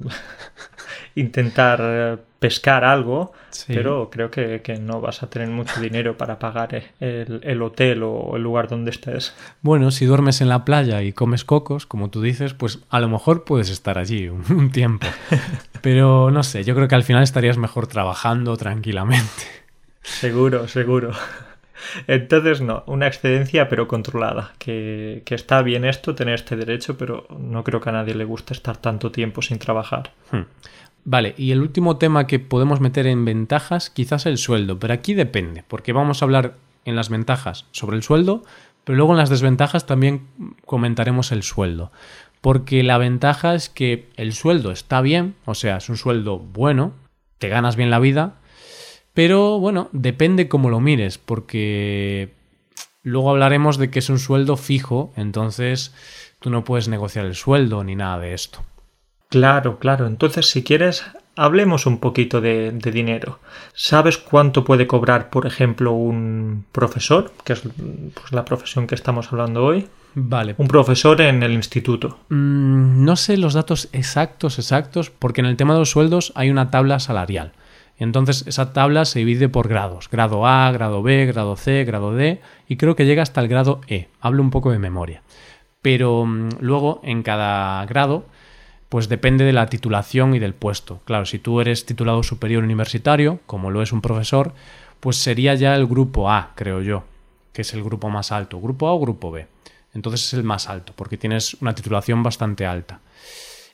intentar 1.15 1.79
eh, 1.81 2.17
pescar 2.39 2.83
algo, 2.83 3.33
pero 3.67 4.09
creo 4.09 4.29
que, 4.29 4.61
no 4.79 5.01
vas 5.01 5.23
a 5.23 5.29
tener 5.29 5.49
mucho 5.49 5.79
dinero 5.81 6.17
para 6.17 6.37
pagar 6.37 6.83
el, 6.99 7.39
el, 7.43 7.61
hotel 7.61 8.03
o 8.03 8.35
el 8.35 8.43
lugar 8.43 8.67
donde 8.67 8.91
estés. 8.91 9.33
Bueno, 9.61 9.91
si 9.91 10.05
duermes 10.05 10.41
en 10.41 10.49
la 10.49 10.63
playa 10.63 11.01
y 11.01 11.13
comes 11.13 11.43
cocos, 11.43 11.85
como 11.85 12.09
tú 12.09 12.21
dices, 12.21 12.53
pues 12.53 12.79
a 12.89 12.99
lo 12.99 13.09
mejor 13.09 13.43
puedes 13.43 13.69
estar 13.69 13.97
allí 13.97 14.29
un, 14.29 14.71
tiempo. 14.71 15.07
Pero 15.81 16.31
no 16.31 16.43
sé, 16.43 16.63
yo 16.63 16.75
creo 16.75 16.87
que 16.87 16.95
al 16.95 17.03
final 17.03 17.23
estarías 17.23 17.57
mejor 17.57 17.87
trabajando 17.87 18.55
tranquilamente. 18.57 19.43
Seguro, 20.03 20.67
seguro. 20.67 21.11
Entonces, 22.07 22.61
no, 22.61 22.83
una 22.87 23.07
excedencia 23.07 23.69
pero 23.69 23.87
controlada, 23.87 24.53
que, 24.57 25.21
que, 25.25 25.35
está 25.35 25.61
bien 25.61 25.85
esto, 25.85 26.15
tener 26.15 26.35
este 26.35 26.55
derecho, 26.55 26.97
pero 26.97 27.27
no 27.37 27.63
creo 27.63 27.81
que 27.81 27.89
a 27.89 27.93
nadie 27.93 28.15
le 28.15 28.25
guste 28.25 28.53
estar 28.53 28.77
tanto 28.77 29.11
tiempo 29.11 29.41
sin 29.41 29.59
trabajar. 29.59 30.11
Hmm. 30.31 30.43
Vale, 31.09 31.35
y 31.37 31.51
el 31.51 31.61
último 31.61 31.97
tema 31.97 32.27
que 32.27 32.37
podemos 32.37 32.81
meter 32.81 33.07
en 33.07 33.23
ventajas, 33.23 33.89
quizás 33.89 34.25
el 34.25 34.37
sueldo, 34.37 34.77
pero 34.77 34.93
aquí 34.93 35.13
depende, 35.13 35.63
porque 35.65 35.93
vamos 35.93 36.21
a 36.21 36.25
hablar 36.25 36.55
en 36.83 36.97
las 36.97 37.07
ventajas 37.07 37.65
sobre 37.71 37.95
el 37.95 38.03
sueldo, 38.03 38.43
pero 38.83 38.97
luego 38.97 39.13
en 39.13 39.17
las 39.17 39.29
desventajas 39.29 39.85
también 39.85 40.27
comentaremos 40.65 41.31
el 41.31 41.43
sueldo. 41.43 41.93
Porque 42.41 42.83
la 42.83 42.97
ventaja 42.97 43.55
es 43.55 43.69
que 43.69 44.09
el 44.17 44.33
sueldo 44.33 44.71
está 44.71 44.99
bien, 45.01 45.35
o 45.45 45.55
sea, 45.55 45.77
es 45.77 45.87
un 45.87 45.97
sueldo 45.97 46.39
bueno, 46.39 46.91
te 47.37 47.49
ganas 47.49 47.75
bien 47.75 47.89
la 47.89 47.99
vida, 47.99 48.35
pero 49.17 49.57
bueno, 49.57 49.89
depende 49.93 50.47
cómo 50.47 50.69
lo 50.69 50.79
mires, 50.79 51.17
porque 51.17 52.35
luego 53.01 53.31
hablaremos 53.31 53.79
de 53.79 53.89
que 53.89 53.97
es 53.97 54.11
un 54.11 54.19
sueldo 54.19 54.57
fijo, 54.57 55.11
entonces 55.15 55.91
tú 56.39 56.51
no 56.51 56.63
puedes 56.63 56.87
negociar 56.87 57.25
el 57.25 57.33
sueldo 57.33 57.83
ni 57.83 57.95
nada 57.95 58.19
de 58.19 58.35
esto. 58.35 58.59
Claro, 59.29 59.79
claro. 59.79 60.05
Entonces, 60.05 60.51
si 60.51 60.63
quieres, 60.63 61.03
hablemos 61.35 61.87
un 61.87 61.97
poquito 61.97 62.41
de, 62.41 62.71
dinero. 62.71 63.39
¿Sabes 63.73 64.19
cuánto 64.19 64.63
puede 64.63 64.85
cobrar, 64.85 65.31
por 65.31 65.47
ejemplo, 65.47 65.93
un 65.93 66.65
profesor, 66.71 67.33
que 67.43 67.53
es 67.53 67.61
pues, 67.61 68.31
la 68.31 68.45
profesión 68.45 68.85
que 68.85 68.93
estamos 68.93 69.33
hablando 69.33 69.65
hoy? 69.65 69.87
Vale. 70.13 70.53
Un 70.59 70.67
profesor 70.67 71.19
en 71.21 71.41
el 71.41 71.53
instituto. 71.53 72.19
Mm, 72.29 73.03
no 73.03 73.15
sé 73.15 73.37
los 73.37 73.55
datos 73.55 73.89
exactos, 73.93 74.59
exactos, 74.59 75.09
porque 75.09 75.41
en 75.41 75.47
el 75.47 75.57
tema 75.57 75.73
de 75.73 75.79
los 75.79 75.89
sueldos 75.89 76.33
hay 76.35 76.51
una 76.51 76.69
tabla 76.69 76.99
salarial. 76.99 77.53
Entonces 77.99 78.45
esa 78.47 78.73
tabla 78.73 79.05
se 79.05 79.19
divide 79.19 79.49
por 79.49 79.67
grados. 79.67 80.09
Grado 80.09 80.45
A, 80.45 80.71
grado 80.71 81.01
B, 81.01 81.25
grado 81.25 81.55
C, 81.55 81.83
grado 81.83 82.13
D 82.13 82.41
y 82.67 82.77
creo 82.77 82.95
que 82.95 83.05
llega 83.05 83.23
hasta 83.23 83.41
el 83.41 83.47
grado 83.47 83.81
E. 83.87 84.07
Hablo 84.21 84.43
un 84.43 84.51
poco 84.51 84.71
de 84.71 84.79
memoria. 84.79 85.23
Pero 85.81 86.25
mm, 86.25 86.49
luego 86.59 87.01
en 87.03 87.23
cada 87.23 87.85
grado 87.85 88.25
pues 88.89 89.09
depende 89.09 89.43
de 89.43 89.53
la 89.53 89.67
titulación 89.67 90.35
y 90.35 90.39
del 90.39 90.53
puesto. 90.53 91.01
Claro, 91.05 91.25
si 91.25 91.39
tú 91.39 91.59
eres 91.59 91.85
titulado 91.85 92.23
superior 92.23 92.63
universitario, 92.63 93.39
como 93.45 93.69
lo 93.69 93.81
es 93.81 93.91
un 93.91 94.01
profesor, 94.01 94.53
pues 94.99 95.17
sería 95.17 95.55
ya 95.55 95.75
el 95.75 95.87
grupo 95.87 96.31
A, 96.31 96.53
creo 96.55 96.81
yo, 96.81 97.03
que 97.51 97.63
es 97.63 97.73
el 97.73 97.83
grupo 97.83 98.09
más 98.09 98.31
alto. 98.31 98.61
¿Grupo 98.61 98.87
A 98.87 98.93
o 98.93 98.99
grupo 98.99 99.31
B? 99.31 99.47
Entonces 99.93 100.25
es 100.27 100.33
el 100.33 100.43
más 100.43 100.69
alto, 100.69 100.93
porque 100.95 101.17
tienes 101.17 101.55
una 101.55 101.75
titulación 101.75 102.23
bastante 102.23 102.65
alta. 102.65 103.01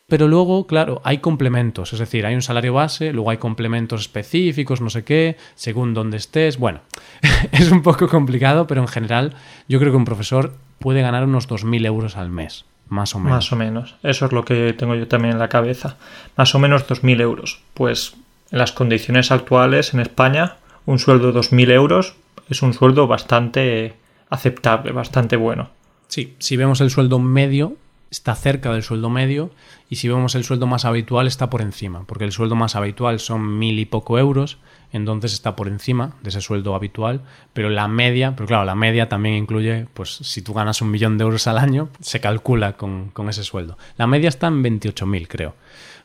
Pero 0.07 0.27
luego, 0.27 0.67
claro, 0.67 1.01
hay 1.05 1.19
complementos, 1.19 1.93
es 1.93 1.99
decir, 1.99 2.25
hay 2.25 2.35
un 2.35 2.41
salario 2.41 2.73
base, 2.73 3.13
luego 3.13 3.29
hay 3.29 3.37
complementos 3.37 4.01
específicos, 4.01 4.81
no 4.81 4.89
sé 4.89 5.03
qué, 5.03 5.37
según 5.55 5.93
dónde 5.93 6.17
estés. 6.17 6.57
Bueno, 6.57 6.81
es 7.51 7.71
un 7.71 7.81
poco 7.81 8.07
complicado, 8.07 8.67
pero 8.67 8.81
en 8.81 8.87
general 8.87 9.33
yo 9.67 9.79
creo 9.79 9.91
que 9.91 9.97
un 9.97 10.05
profesor 10.05 10.55
puede 10.79 11.01
ganar 11.01 11.23
unos 11.23 11.47
2.000 11.47 11.85
euros 11.85 12.17
al 12.17 12.29
mes. 12.29 12.65
Más 12.89 13.15
o 13.15 13.19
menos. 13.19 13.37
Más 13.37 13.51
o 13.53 13.55
menos. 13.55 13.95
Eso 14.03 14.25
es 14.25 14.33
lo 14.33 14.43
que 14.43 14.73
tengo 14.73 14.93
yo 14.95 15.07
también 15.07 15.33
en 15.33 15.39
la 15.39 15.47
cabeza. 15.47 15.95
Más 16.35 16.53
o 16.53 16.59
menos 16.59 16.85
2.000 16.85 17.21
euros. 17.21 17.61
Pues 17.73 18.15
en 18.51 18.59
las 18.59 18.73
condiciones 18.73 19.31
actuales 19.31 19.93
en 19.93 20.01
España, 20.01 20.57
un 20.85 20.99
sueldo 20.99 21.31
de 21.31 21.39
2.000 21.39 21.71
euros 21.71 22.15
es 22.49 22.61
un 22.61 22.73
sueldo 22.73 23.07
bastante 23.07 23.95
aceptable, 24.29 24.91
bastante 24.91 25.37
bueno. 25.37 25.69
Sí, 26.07 26.35
si 26.39 26.57
vemos 26.57 26.81
el 26.81 26.89
sueldo 26.89 27.19
medio, 27.19 27.77
está 28.13 28.35
cerca 28.35 28.71
del 28.71 28.83
sueldo 28.83 29.09
medio 29.09 29.49
y 29.89 29.95
si 29.95 30.07
vemos 30.07 30.35
el 30.35 30.43
sueldo 30.43 30.67
más 30.67 30.85
habitual 30.85 31.25
está 31.25 31.49
por 31.49 31.63
encima, 31.63 32.03
porque 32.05 32.25
el 32.25 32.31
sueldo 32.31 32.55
más 32.55 32.75
habitual 32.75 33.19
son 33.19 33.57
mil 33.57 33.79
y 33.79 33.85
poco 33.85 34.19
euros, 34.19 34.59
entonces 34.91 35.33
está 35.33 35.55
por 35.55 35.67
encima 35.67 36.13
de 36.21 36.29
ese 36.29 36.39
sueldo 36.39 36.75
habitual, 36.75 37.21
pero 37.53 37.71
la 37.71 37.87
media, 37.87 38.35
pero 38.35 38.45
claro, 38.45 38.65
la 38.65 38.75
media 38.75 39.09
también 39.09 39.35
incluye, 39.35 39.87
pues 39.95 40.11
si 40.15 40.43
tú 40.43 40.53
ganas 40.53 40.79
un 40.83 40.91
millón 40.91 41.17
de 41.17 41.23
euros 41.23 41.47
al 41.47 41.57
año, 41.57 41.89
se 42.01 42.21
calcula 42.21 42.73
con, 42.73 43.11
ese 43.29 43.43
sueldo. 43.43 43.79
La 43.97 44.05
media 44.05 44.29
está 44.29 44.45
en 44.45 44.63
28.000 44.63 45.27
creo, 45.27 45.55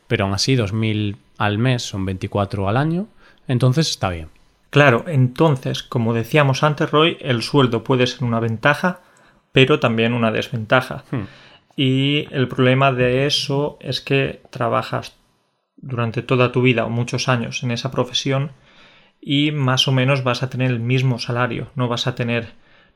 pero 0.07 0.25
aún 0.25 0.33
así 0.33 0.55
2.000 0.55 1.15
al 1.37 1.59
mes 1.59 1.83
son 1.83 2.05
24 2.05 2.67
al 2.67 2.77
año, 2.77 3.05
entonces 3.47 3.87
está 3.87 4.09
bien. 4.09 4.29
Claro, 4.71 5.05
entonces, 5.07 5.83
como 5.83 6.15
decíamos 6.15 6.63
antes, 6.63 6.89
Roy, 6.89 7.17
el 7.21 7.43
sueldo 7.43 7.83
puede 7.83 8.07
ser 8.07 8.23
una 8.23 8.39
ventaja, 8.39 9.01
pero 9.51 9.79
también 9.79 10.13
una 10.13 10.31
desventaja. 10.31 11.03
Hmm. 11.11 11.25
Y 11.81 12.27
el 12.31 12.49
problema 12.49 12.91
de 12.91 13.25
eso 13.25 13.77
es 13.79 14.01
que 14.01 14.41
trabajas 14.49 15.15
durante 15.77 16.21
toda 16.21 16.51
tu 16.51 16.61
vida 16.61 16.83
o 16.83 16.89
muchos 16.89 17.29
años 17.29 17.63
en 17.63 17.71
esa 17.71 17.89
profesión 17.89 18.51
y 19.21 19.53
más 19.53 19.87
o 19.87 19.93
menos 19.93 20.25
vas 20.25 20.43
a 20.43 20.49
tener 20.49 20.71
el 20.71 20.81
mismo 20.81 21.19
salario, 21.19 21.69
no 21.75 21.87
vas 21.87 22.05
a 22.05 22.15
tener 22.15 22.51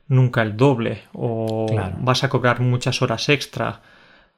nunca 0.06 0.42
el 0.42 0.58
doble 0.58 1.04
o 1.14 1.64
vas 2.00 2.24
a 2.24 2.28
cobrar 2.28 2.60
muchas 2.60 3.00
horas 3.00 3.30
extra 3.30 3.80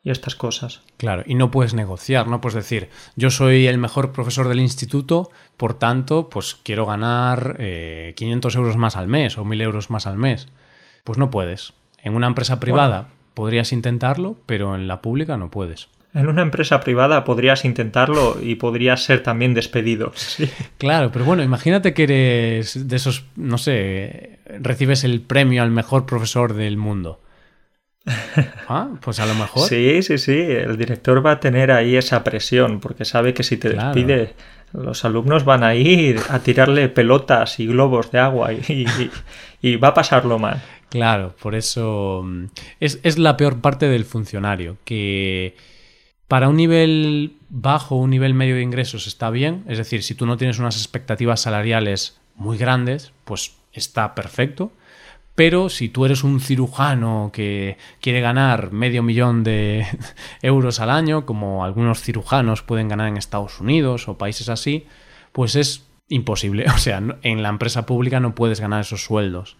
y 0.04 0.12
estas 0.12 0.37
cosas. 0.37 0.80
Claro, 0.96 1.24
y 1.26 1.35
no 1.35 1.50
puedes 1.50 1.74
negociar, 1.74 2.28
no 2.28 2.40
puedes 2.40 2.54
decir, 2.54 2.88
yo 3.16 3.30
soy 3.30 3.66
el 3.66 3.78
mejor 3.78 4.12
profesor 4.12 4.46
del 4.46 4.61
instituto, 4.61 5.32
por 5.56 5.74
tanto, 5.74 6.30
pues 6.30 6.54
quiero 6.54 6.87
ganar 6.87 7.56
500 8.14 8.54
eh, 8.54 8.59
euros 8.59 8.76
más 8.76 8.94
al 8.94 9.09
mes 9.09 9.38
o 9.38 9.44
1000 9.44 9.61
euros 9.61 9.90
más 9.90 10.06
al 10.06 10.18
mes. 10.18 10.46
Pues 11.02 11.18
no 11.18 11.30
puedes. 11.32 11.72
En 11.98 12.14
una 12.14 12.28
empresa 12.28 12.61
privada 12.61 13.09
podrías 13.37 13.70
intentarlo, 13.72 14.38
pero 14.46 14.75
en 14.75 14.88
la 14.88 15.03
pública 15.03 15.37
no 15.37 15.51
puedes. 15.51 15.88
En 16.14 16.27
una 16.27 16.40
empresa 16.40 16.81
privada 16.81 17.22
podrías 17.25 17.66
intentarlo 17.66 18.38
y 18.40 18.55
podrías 18.55 19.05
ser 19.05 19.22
también 19.22 19.53
despedido. 19.53 20.12
Claro, 20.79 21.12
pero 21.12 21.27
bueno, 21.27 21.42
imagínate 21.42 21.92
que 21.92 22.05
eres 22.05 22.88
de 22.88 22.96
esos, 22.96 23.27
no 23.37 23.59
sé, 23.59 24.38
recibes 24.61 25.05
el 25.05 25.20
premio 25.20 25.62
al 25.62 25.70
mejor 25.70 26.07
profesor 26.07 26.55
del 26.55 26.79
mundo. 26.79 27.20
Ah, 28.68 28.88
pues 29.01 29.20
a 29.20 29.27
lo 29.27 29.35
mejor. 29.35 29.68
Sí, 29.68 30.03
sí, 30.03 30.18
sí. 30.18 30.40
El 30.40 30.77
director 30.77 31.25
va 31.25 31.33
a 31.33 31.40
tener 31.40 31.70
ahí 31.70 31.94
esa 31.94 32.25
presión 32.25 32.81
porque 32.81 33.05
sabe 33.05 33.33
que 33.33 33.44
si 33.44 33.59
te 33.59 33.68
despide, 33.68 34.35
los 34.72 35.05
alumnos 35.05 35.44
van 35.44 35.64
a 35.64 35.74
ir 35.74 36.20
a 36.29 36.40
tirarle 36.40 36.88
pelotas 36.88 37.61
y 37.61 37.66
globos 37.66 38.11
de 38.11 38.18
agua 38.18 38.52
y, 38.52 39.76
va 39.76 39.88
a 39.88 39.94
pasarlo 39.94 40.38
mal. 40.38 40.62
Claro, 40.88 41.35
por 41.40 41.55
eso 41.55 42.22
mm, 42.24 42.44
es, 42.81 43.00
es, 43.02 43.18
la 43.18 43.37
peor 43.37 43.61
parte 43.61 43.88
del 43.88 44.05
funcionario, 44.05 44.76
que 44.85 45.57
para 46.29 46.48
un 46.48 46.57
nivel 46.57 47.37
bajo, 47.48 47.96
un 47.96 48.11
nivel 48.11 48.35
medio 48.35 48.57
de 48.57 48.62
ingresos 48.62 49.07
está 49.07 49.31
bien, 49.31 49.64
es 49.68 49.79
decir, 49.79 50.02
si 50.02 50.14
tú 50.14 50.26
no 50.26 50.37
tienes 50.37 50.59
unas 50.59 50.76
expectativas 50.76 51.40
salariales 51.40 52.18
muy 52.35 52.59
grandes, 52.59 53.12
pues 53.24 53.55
está 53.72 54.14
perfecto, 54.14 54.72
pero 55.37 55.68
si 55.68 55.90
tú 55.90 56.07
eres 56.07 56.25
un 56.25 56.40
cirujano 56.40 57.31
que 57.33 57.77
quiere 58.01 58.20
ganar 58.20 58.72
medio 58.72 59.03
millón 59.03 59.44
de 59.44 59.87
euros 60.42 60.81
al 60.81 60.90
año, 60.90 61.27
como 61.27 61.64
algunos 61.64 62.01
cirujanos 62.01 62.62
pueden 62.62 62.88
ganar 62.88 63.07
en 63.09 63.18
Estados 63.18 63.61
Unidos 63.61 64.09
o 64.09 64.18
países 64.18 64.49
así, 64.49 64.87
pues 65.33 65.55
es 65.55 65.87
imposible, 66.09 66.64
o 66.75 66.79
sea, 66.79 67.03
en 67.22 67.42
la 67.42 67.51
empresa 67.51 67.87
pública 67.87 68.18
no 68.18 68.35
puedes 68.35 68.61
ganar 68.61 68.81
esos 68.81 69.05
sueldos. 69.05 69.57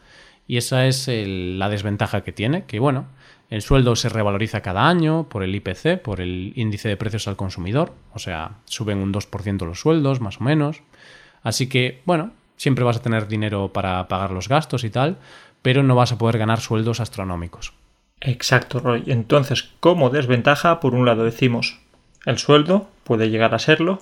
Y 0.49 0.57
esa 0.57 0.87
es 0.87 1.09
la 1.09 1.69
desventaja 1.69 2.23
que 2.23 2.33
tiene, 2.33 2.65
que 2.65 2.79
bueno, 2.79 3.09
el 3.51 3.63
sueldo 3.63 3.97
se 3.97 4.09
revaloriza 4.09 4.63
cada 4.63 4.89
año 4.89 5.29
por 5.29 5.43
el 5.43 5.55
IPC, 5.55 6.01
por 6.01 6.21
el 6.21 6.53
índice 6.57 6.89
de 6.89 6.97
precios 6.97 7.29
al 7.29 7.37
consumidor, 7.37 7.93
o 8.15 8.19
sea, 8.19 8.59
suben 8.65 8.99
un 8.99 9.13
2% 9.13 9.67
los 9.67 9.81
sueldos, 9.81 10.21
más 10.21 10.41
o 10.41 10.45
menos. 10.45 10.83
Así 11.43 11.69
que, 11.69 12.01
bueno, 12.07 12.33
siempre 12.57 12.85
vas 12.85 12.97
a 12.97 13.03
tener 13.03 13.29
dinero 13.29 13.73
para 13.73 14.09
pagar 14.09 14.31
los 14.33 14.49
gastos 14.49 14.85
y 14.85 14.91
tal, 14.91 15.19
pero 15.67 15.83
no 15.83 15.97
vas 15.97 16.13
a 16.13 16.19
poder 16.19 16.39
ganar 16.39 16.61
sueldos 16.61 17.01
astronómicos. 17.01 17.73
Exacto, 18.21 18.79
Roy. 18.79 19.03
Entonces, 19.09 19.69
como 19.81 20.11
desventaja, 20.11 20.79
por 20.79 20.95
un 20.95 21.05
lado 21.05 21.25
decimos, 21.25 21.81
el 22.25 22.39
sueldo 22.39 22.89
puede 23.03 23.31
llegar 23.31 23.53
a 23.53 23.59
serlo, 23.59 23.99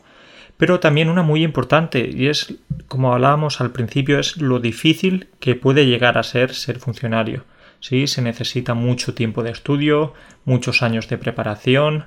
pero 0.58 0.78
también 0.78 1.08
una 1.08 1.22
muy 1.22 1.42
importante 1.42 2.06
y 2.06 2.26
es, 2.26 2.56
como 2.86 3.14
hablábamos 3.14 3.62
al 3.62 3.70
principio, 3.70 4.18
es 4.18 4.36
lo 4.36 4.60
difícil 4.60 5.28
que 5.40 5.54
puede 5.54 5.86
llegar 5.86 6.18
a 6.18 6.22
ser 6.22 6.52
ser 6.52 6.80
funcionario. 6.80 7.46
Sí, 7.80 8.08
se 8.08 8.20
necesita 8.20 8.74
mucho 8.74 9.14
tiempo 9.14 9.42
de 9.42 9.52
estudio, 9.52 10.12
muchos 10.44 10.82
años 10.82 11.08
de 11.08 11.16
preparación 11.16 12.04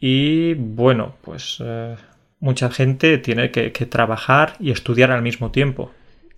y 0.00 0.54
bueno, 0.54 1.16
pues 1.20 1.58
eh, 1.62 1.96
mucha 2.40 2.70
gente 2.70 3.18
tiene 3.18 3.50
que, 3.50 3.68
trabajar 3.84 4.56
y 4.60 4.70
estudiar 4.70 5.10
al 5.10 5.20
mismo 5.20 5.50
tiempo. 5.50 5.92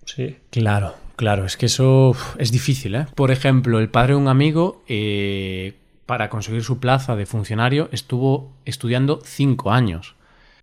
Sí. 0.05 0.35
Claro, 0.49 0.95
claro, 1.15 1.45
es 1.45 1.57
que 1.57 1.67
eso 1.67 2.15
es 2.37 2.51
difícil. 2.51 2.95
¿eh? 2.95 3.05
Por 3.15 3.31
ejemplo, 3.31 3.79
el 3.79 3.89
padre 3.89 4.13
de 4.13 4.19
un 4.19 4.27
amigo, 4.27 4.83
eh, 4.87 5.73
para 6.05 6.29
conseguir 6.29 6.63
su 6.63 6.79
plaza 6.79 7.15
de 7.15 7.25
funcionario, 7.25 7.89
estuvo 7.91 8.53
estudiando 8.65 9.19
cinco 9.23 9.71
años. 9.71 10.15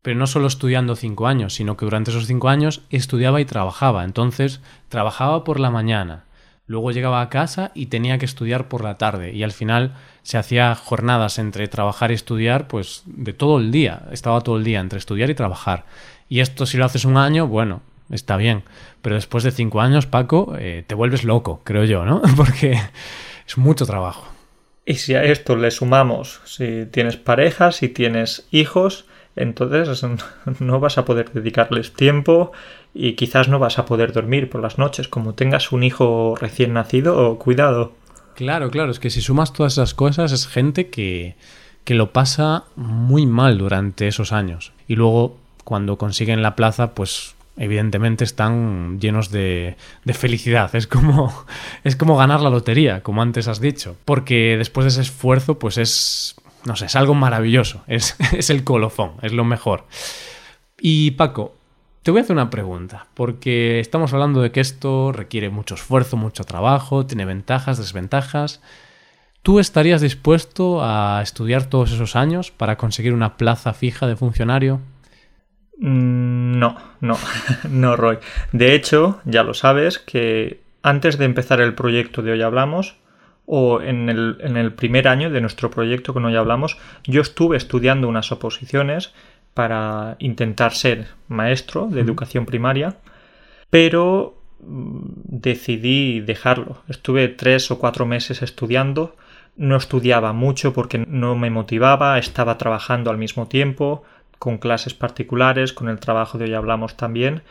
Pero 0.02 0.18
no 0.18 0.26
solo 0.26 0.48
estudiando 0.48 0.96
cinco 0.96 1.26
años, 1.26 1.54
sino 1.54 1.76
que 1.76 1.84
durante 1.84 2.10
esos 2.10 2.26
cinco 2.26 2.48
años 2.48 2.82
estudiaba 2.90 3.40
y 3.40 3.44
trabajaba. 3.44 4.04
Entonces, 4.04 4.60
trabajaba 4.88 5.44
por 5.44 5.60
la 5.60 5.70
mañana, 5.70 6.24
luego 6.66 6.90
llegaba 6.90 7.20
a 7.20 7.28
casa 7.28 7.70
y 7.74 7.86
tenía 7.86 8.18
que 8.18 8.24
estudiar 8.24 8.68
por 8.68 8.82
la 8.82 8.98
tarde. 8.98 9.32
Y 9.32 9.44
al 9.44 9.52
final 9.52 9.94
se 10.22 10.38
hacía 10.38 10.74
jornadas 10.74 11.38
entre 11.38 11.68
trabajar 11.68 12.10
y 12.10 12.14
estudiar, 12.14 12.66
pues 12.66 13.02
de 13.06 13.32
todo 13.32 13.58
el 13.58 13.70
día. 13.70 14.08
Estaba 14.10 14.40
todo 14.40 14.56
el 14.56 14.64
día 14.64 14.80
entre 14.80 14.98
estudiar 14.98 15.30
y 15.30 15.34
trabajar. 15.34 15.84
Y 16.28 16.40
esto 16.40 16.66
si 16.66 16.78
lo 16.78 16.84
haces 16.84 17.04
un 17.04 17.16
año, 17.16 17.46
bueno, 17.46 17.82
está 18.12 18.36
bien. 18.36 18.62
Pero 19.02 19.16
después 19.16 19.42
de 19.42 19.50
cinco 19.50 19.80
años, 19.80 20.06
Paco, 20.06 20.54
eh, 20.58 20.84
te 20.86 20.94
vuelves 20.94 21.24
loco, 21.24 21.60
creo 21.64 21.84
yo, 21.84 22.04
¿no? 22.04 22.22
Porque 22.36 22.78
es 23.46 23.58
mucho 23.58 23.84
trabajo. 23.86 24.28
Y 24.84 24.94
si 24.94 25.14
a 25.14 25.24
esto 25.24 25.56
le 25.56 25.70
sumamos, 25.70 26.40
si 26.44 26.86
tienes 26.86 27.16
pareja, 27.16 27.72
si 27.72 27.88
tienes 27.88 28.46
hijos, 28.50 29.06
entonces 29.36 30.04
no 30.60 30.80
vas 30.80 30.98
a 30.98 31.04
poder 31.04 31.32
dedicarles 31.32 31.92
tiempo 31.92 32.52
y 32.94 33.14
quizás 33.14 33.48
no 33.48 33.58
vas 33.58 33.78
a 33.78 33.86
poder 33.86 34.12
dormir 34.12 34.50
por 34.50 34.60
las 34.60 34.78
noches. 34.78 35.08
Como 35.08 35.34
tengas 35.34 35.72
un 35.72 35.82
hijo 35.82 36.36
recién 36.38 36.74
nacido, 36.74 37.38
cuidado. 37.38 37.92
Claro, 38.34 38.70
claro, 38.70 38.90
es 38.90 38.98
que 38.98 39.10
si 39.10 39.20
sumas 39.20 39.52
todas 39.52 39.74
esas 39.74 39.94
cosas 39.94 40.32
es 40.32 40.46
gente 40.46 40.88
que, 40.88 41.36
que 41.84 41.94
lo 41.94 42.12
pasa 42.12 42.64
muy 42.76 43.26
mal 43.26 43.58
durante 43.58 44.08
esos 44.08 44.32
años. 44.32 44.72
Y 44.88 44.96
luego, 44.96 45.36
cuando 45.64 45.96
consiguen 45.96 46.42
la 46.42 46.56
plaza, 46.56 46.94
pues 46.94 47.34
evidentemente 47.56 48.24
están 48.24 49.00
llenos 49.00 49.30
de, 49.30 49.76
felicidad. 50.12 50.74
Es 50.74 50.86
como, 50.86 51.44
es 51.84 51.96
como 51.96 52.16
ganar 52.16 52.40
la 52.40 52.50
lotería, 52.50 53.02
como 53.02 53.22
antes 53.22 53.48
has 53.48 53.60
dicho. 53.60 53.96
Porque 54.04 54.56
después 54.58 54.84
de 54.84 54.90
ese 54.90 55.02
esfuerzo, 55.02 55.58
pues 55.58 55.78
es 55.78 56.36
no 56.64 56.76
sé, 56.76 56.86
es 56.86 56.96
algo 56.96 57.14
maravilloso, 57.14 57.82
es, 57.88 58.16
es 58.32 58.50
el 58.50 58.64
colofón, 58.64 59.12
es 59.22 59.32
lo 59.32 59.44
mejor. 59.44 59.86
Y 60.80 61.12
Paco, 61.12 61.54
te 62.02 62.10
voy 62.10 62.20
a 62.20 62.22
hacer 62.24 62.34
una 62.34 62.50
pregunta, 62.50 63.06
porque 63.14 63.80
estamos 63.80 64.12
hablando 64.12 64.40
de 64.40 64.50
que 64.50 64.60
esto 64.60 65.12
requiere 65.12 65.50
mucho 65.50 65.74
esfuerzo, 65.74 66.16
mucho 66.16 66.44
trabajo, 66.44 67.06
tiene 67.06 67.24
ventajas, 67.24 67.78
desventajas. 67.78 68.60
¿Tú 69.42 69.58
estarías 69.58 70.00
dispuesto 70.00 70.82
a 70.82 71.20
estudiar 71.22 71.66
todos 71.66 71.92
esos 71.92 72.16
años 72.16 72.50
para 72.50 72.76
conseguir 72.76 73.12
una 73.12 73.36
plaza 73.36 73.72
fija 73.72 74.06
de 74.06 74.16
funcionario? 74.16 74.80
Mm, 75.82 76.60
no, 76.60 76.76
no, 77.00 77.18
no, 77.68 77.96
Roy. 77.96 78.18
De 78.52 78.74
hecho, 78.74 79.20
ya 79.24 79.42
lo 79.42 79.52
sabes, 79.52 79.98
que 79.98 80.60
antes 80.82 81.18
de 81.18 81.24
empezar 81.24 81.60
el 81.60 81.74
proyecto 81.74 82.22
de 82.22 82.32
hoy 82.32 82.42
hablamos, 82.42 82.96
o 83.46 83.80
en 83.80 84.08
el, 84.08 84.38
en 84.40 84.56
el 84.56 84.72
primer 84.72 85.08
año 85.08 85.28
de 85.28 85.40
nuestro 85.40 85.70
proyecto 85.70 86.12
no 86.20 86.30
ya 86.30 86.38
hablamos, 86.38 86.78
yo 87.04 87.20
estuve 87.20 87.56
estudiando 87.56 88.08
unas 88.08 88.30
oposiciones 88.30 89.12
para 89.54 90.14
intentar 90.20 90.72
ser 90.72 91.08
maestro 91.26 91.88
de 91.88 92.00
educación 92.00 92.46
primaria, 92.46 92.98
pero 93.68 94.38
mm, 94.60 95.00
decidí 95.24 96.20
dejarlo. 96.20 96.84
Estuve 96.88 97.26
tres 97.26 97.72
o 97.72 97.80
cuatro 97.80 98.06
meses 98.06 98.40
estudiando, 98.40 99.16
no 99.56 99.76
estudiaba 99.76 100.32
mucho 100.32 100.72
porque 100.72 100.98
no 100.98 101.34
me 101.34 101.50
motivaba, 101.50 102.18
estaba 102.18 102.56
trabajando 102.56 103.10
al 103.10 103.18
mismo 103.18 103.48
tiempo, 103.48 104.04
con 104.42 104.58
clases 104.58 104.92
particulares, 104.92 105.72
con 105.72 105.88
el 105.88 106.00
trabajo 106.00 106.36
de 106.36 106.46
hoy 106.46 106.54
hablamos 106.54 106.96
también, 106.96 107.42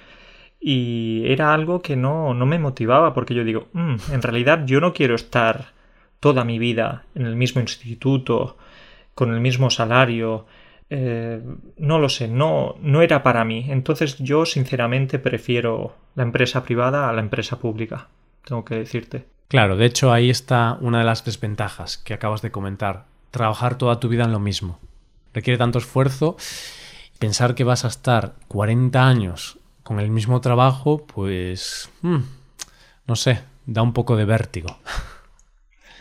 y 0.60 1.24
era 1.26 1.54
algo 1.54 1.82
que 1.82 1.96
no, 1.96 2.34
no 2.34 2.46
me 2.46 2.60
motivaba 2.60 3.14
porque 3.14 3.34
yo 3.34 3.46
digo, 3.46 3.70
mm, 3.72 3.96
en 4.12 4.22
realidad 4.22 4.66
yo 4.66 4.82
no 4.82 4.92
quiero 4.92 5.16
estar 5.16 5.68
toda 6.20 6.44
mi 6.44 6.60
vida 6.60 7.06
en 7.16 7.28
el 7.28 7.38
mismo 7.38 7.62
instituto, 7.62 8.58
con 9.16 9.34
el 9.34 9.40
mismo 9.40 9.70
salario, 9.70 10.48
eh, 10.90 11.42
no 11.78 11.98
lo 11.98 12.10
sé, 12.10 12.28
no, 12.28 12.76
no 12.82 13.02
era 13.02 13.24
para 13.24 13.46
mí. 13.46 13.68
Entonces 13.70 14.18
yo 14.18 14.46
sinceramente 14.46 15.18
prefiero 15.18 15.96
la 16.16 16.24
empresa 16.24 16.62
privada 16.62 17.08
a 17.08 17.14
la 17.14 17.22
empresa 17.22 17.58
pública, 17.58 18.10
tengo 18.44 18.66
que 18.66 18.76
decirte. 18.76 19.28
Claro, 19.48 19.78
de 19.78 19.86
hecho 19.86 20.12
ahí 20.12 20.30
está 20.30 20.78
una 20.82 20.98
de 21.00 21.06
las 21.06 21.24
desventajas 21.24 21.98
que 21.98 22.14
acabas 22.14 22.42
de 22.42 22.52
comentar. 22.52 23.06
Trabajar 23.32 23.78
toda 23.78 24.02
tu 24.02 24.10
vida 24.10 24.26
en 24.26 24.34
lo 24.34 24.42
mismo. 24.42 24.78
Requiere 25.34 25.58
tanto 25.58 25.80
esfuerzo. 25.80 26.36
Pensar 27.22 27.54
que 27.54 27.64
vas 27.64 27.86
a 27.86 27.88
estar 27.88 28.34
40 28.48 29.08
años 29.08 29.60
con 29.84 30.00
el 30.00 30.10
mismo 30.10 30.42
trabajo, 30.42 31.06
pues... 31.06 31.88
Hmm, 32.02 32.22
no 33.06 33.16
sé, 33.16 33.44
da 33.68 33.84
un 33.84 33.94
poco 33.94 34.16
de 34.16 34.26
vértigo. 34.26 34.80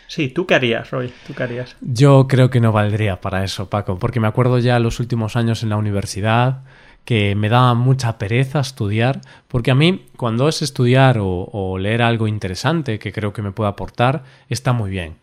Sí, 0.07 0.29
¿tú 0.29 0.47
qué 0.47 0.55
harías, 0.55 0.89
Roy? 0.89 1.13
¿Tú 1.27 1.35
qué 1.35 1.43
harías? 1.43 1.75
Yo 1.79 2.27
creo 2.27 2.49
que 2.49 2.59
no 2.59 2.71
valdría 2.71 3.21
para 3.21 3.43
eso, 3.43 3.69
Paco, 3.69 3.99
porque 3.99 4.19
me 4.19 4.25
acuerdo 4.25 4.57
ya 4.57 4.79
los 4.79 4.99
últimos 4.99 5.35
años 5.35 5.61
en 5.61 5.69
la 5.69 5.77
universidad 5.77 6.63
que 7.05 7.35
me 7.35 7.49
daba 7.49 7.75
mucha 7.75 8.17
pereza 8.17 8.59
estudiar, 8.59 9.21
porque 9.47 9.69
a 9.69 9.75
mí 9.75 10.07
cuando 10.17 10.49
es 10.49 10.63
estudiar 10.63 11.19
o, 11.19 11.27
o 11.51 11.77
leer 11.77 12.01
algo 12.01 12.27
interesante 12.27 12.97
que 12.97 13.13
creo 13.13 13.31
que 13.31 13.43
me 13.43 13.51
pueda 13.51 13.69
aportar, 13.69 14.23
está 14.49 14.73
muy 14.73 14.89
bien. 14.89 15.17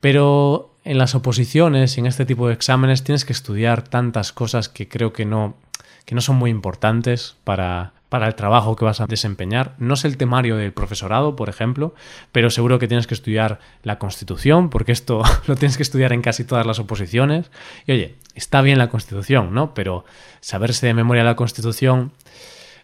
Pero 0.00 0.69
en 0.84 0.98
las 0.98 1.14
oposiciones 1.14 1.96
y 1.96 2.00
en 2.00 2.06
este 2.06 2.24
tipo 2.24 2.48
de 2.48 2.54
exámenes 2.54 3.04
tienes 3.04 3.24
que 3.24 3.32
estudiar 3.32 3.82
tantas 3.82 4.32
cosas 4.32 4.68
que 4.68 4.88
creo 4.88 5.12
que 5.12 5.24
no, 5.24 5.56
que 6.04 6.14
no 6.14 6.20
son 6.20 6.36
muy 6.36 6.50
importantes 6.50 7.36
para, 7.44 7.92
para 8.08 8.26
el 8.26 8.34
trabajo 8.34 8.76
que 8.76 8.84
vas 8.84 9.00
a 9.00 9.06
desempeñar. 9.06 9.74
No 9.78 9.94
es 9.94 10.04
el 10.04 10.16
temario 10.16 10.56
del 10.56 10.72
profesorado, 10.72 11.36
por 11.36 11.48
ejemplo, 11.48 11.94
pero 12.32 12.50
seguro 12.50 12.78
que 12.78 12.88
tienes 12.88 13.06
que 13.06 13.14
estudiar 13.14 13.60
la 13.82 13.98
Constitución, 13.98 14.68
porque 14.68 14.92
esto 14.92 15.22
lo 15.46 15.56
tienes 15.56 15.76
que 15.76 15.82
estudiar 15.82 16.12
en 16.12 16.22
casi 16.22 16.44
todas 16.44 16.66
las 16.66 16.78
oposiciones. 16.78 17.50
Y 17.86 17.92
oye, 17.92 18.16
está 18.34 18.62
bien 18.62 18.78
la 18.78 18.88
Constitución, 18.90 19.54
¿no? 19.54 19.74
Pero 19.74 20.04
saberse 20.40 20.86
de 20.86 20.94
memoria 20.94 21.24
la 21.24 21.36
Constitución 21.36 22.12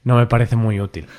no 0.04 0.16
me 0.16 0.26
parece 0.26 0.54
muy 0.54 0.80
útil. 0.80 1.06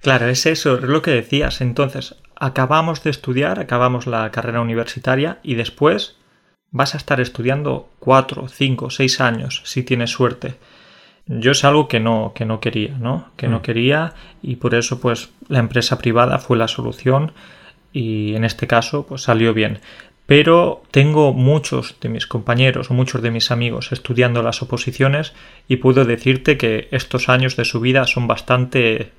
Claro, 0.00 0.28
es 0.28 0.46
eso, 0.46 0.76
es 0.76 0.82
lo 0.82 1.02
que 1.02 1.10
decías. 1.10 1.60
Entonces, 1.60 2.16
acabamos 2.36 3.02
de 3.02 3.10
estudiar, 3.10 3.60
acabamos 3.60 4.06
la 4.06 4.30
carrera 4.30 4.60
universitaria 4.60 5.38
y 5.42 5.54
después 5.54 6.16
vas 6.70 6.94
a 6.94 6.98
estar 6.98 7.20
estudiando 7.20 7.90
cuatro, 7.98 8.48
cinco, 8.48 8.90
seis 8.90 9.20
años, 9.20 9.62
si 9.64 9.82
tienes 9.82 10.10
suerte 10.10 10.56
yo 11.26 11.52
es 11.52 11.64
algo 11.64 11.86
que 11.86 12.00
no, 12.00 12.32
que 12.34 12.44
no 12.44 12.60
quería, 12.60 12.96
¿no? 12.98 13.30
Que 13.36 13.46
no 13.46 13.58
mm. 13.58 13.62
quería 13.62 14.14
y 14.42 14.56
por 14.56 14.74
eso 14.74 15.00
pues 15.00 15.30
la 15.48 15.60
empresa 15.60 15.98
privada 15.98 16.38
fue 16.38 16.56
la 16.56 16.66
solución 16.66 17.32
y 17.92 18.34
en 18.34 18.44
este 18.44 18.66
caso 18.66 19.06
pues 19.06 19.22
salió 19.22 19.54
bien. 19.54 19.78
Pero 20.26 20.82
tengo 20.90 21.32
muchos 21.32 21.96
de 22.00 22.08
mis 22.08 22.26
compañeros 22.26 22.90
muchos 22.90 23.22
de 23.22 23.30
mis 23.30 23.52
amigos 23.52 23.92
estudiando 23.92 24.42
las 24.42 24.60
oposiciones 24.60 25.32
y 25.68 25.76
puedo 25.76 26.04
decirte 26.04 26.56
que 26.56 26.88
estos 26.90 27.28
años 27.28 27.56
de 27.56 27.64
su 27.64 27.78
vida 27.80 28.06
son 28.06 28.26
bastante 28.26 29.12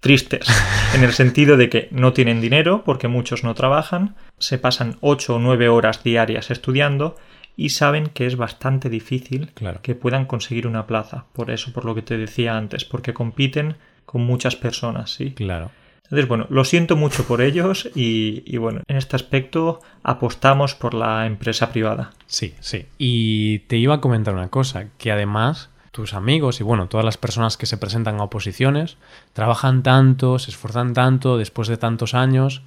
tristes, 0.00 0.46
en 0.94 1.04
el 1.04 1.12
sentido 1.12 1.56
de 1.56 1.68
que 1.68 1.88
no 1.90 2.12
tienen 2.12 2.40
dinero 2.40 2.84
porque 2.84 3.08
muchos 3.08 3.44
no 3.44 3.54
trabajan, 3.54 4.14
se 4.38 4.58
pasan 4.58 4.96
8 5.00 5.36
o 5.36 5.38
9 5.38 5.68
horas 5.68 6.02
diarias 6.04 6.50
estudiando 6.50 7.16
y 7.56 7.70
saben 7.70 8.06
que 8.06 8.26
es 8.26 8.36
bastante 8.36 8.88
difícil 8.88 9.50
que 9.82 9.94
puedan 9.96 10.26
conseguir 10.26 10.66
una 10.68 10.86
plaza. 10.86 11.24
Por 11.32 11.50
eso, 11.50 11.72
por 11.72 11.84
lo 11.84 11.94
que 11.94 12.02
te 12.02 12.16
decía 12.16 12.56
antes, 12.56 12.84
porque 12.84 13.12
compiten 13.12 13.76
con 14.06 14.22
muchas 14.22 14.54
personas, 14.54 15.10
¿sí? 15.10 15.32
Claro. 15.32 15.72
Entonces, 16.04 16.28
bueno, 16.28 16.46
lo 16.48 16.64
siento 16.64 16.96
mucho 16.96 17.24
por 17.24 17.42
ellos 17.42 17.90
y, 17.94 18.42
y, 18.46 18.56
bueno, 18.56 18.80
en 18.86 18.96
este 18.96 19.16
aspecto 19.16 19.80
apostamos 20.02 20.74
por 20.74 20.94
la 20.94 21.26
empresa 21.26 21.70
privada. 21.70 22.12
Sí, 22.26 22.54
sí. 22.60 22.86
Y 22.96 23.58
te 23.60 23.76
iba 23.76 23.96
a 23.96 24.00
comentar 24.00 24.32
una 24.34 24.48
cosa, 24.48 24.86
que 24.96 25.12
además 25.12 25.68
tus 25.92 26.14
amigos 26.14 26.60
y 26.60 26.62
bueno, 26.62 26.88
todas 26.88 27.04
las 27.04 27.16
personas 27.16 27.56
que 27.56 27.66
se 27.66 27.76
presentan 27.76 28.20
a 28.20 28.24
oposiciones 28.24 28.96
trabajan 29.32 29.82
tanto, 29.82 30.38
se 30.38 30.50
esfuerzan 30.50 30.94
tanto, 30.94 31.38
después 31.38 31.68
de 31.68 31.76
tantos 31.76 32.14
años, 32.14 32.62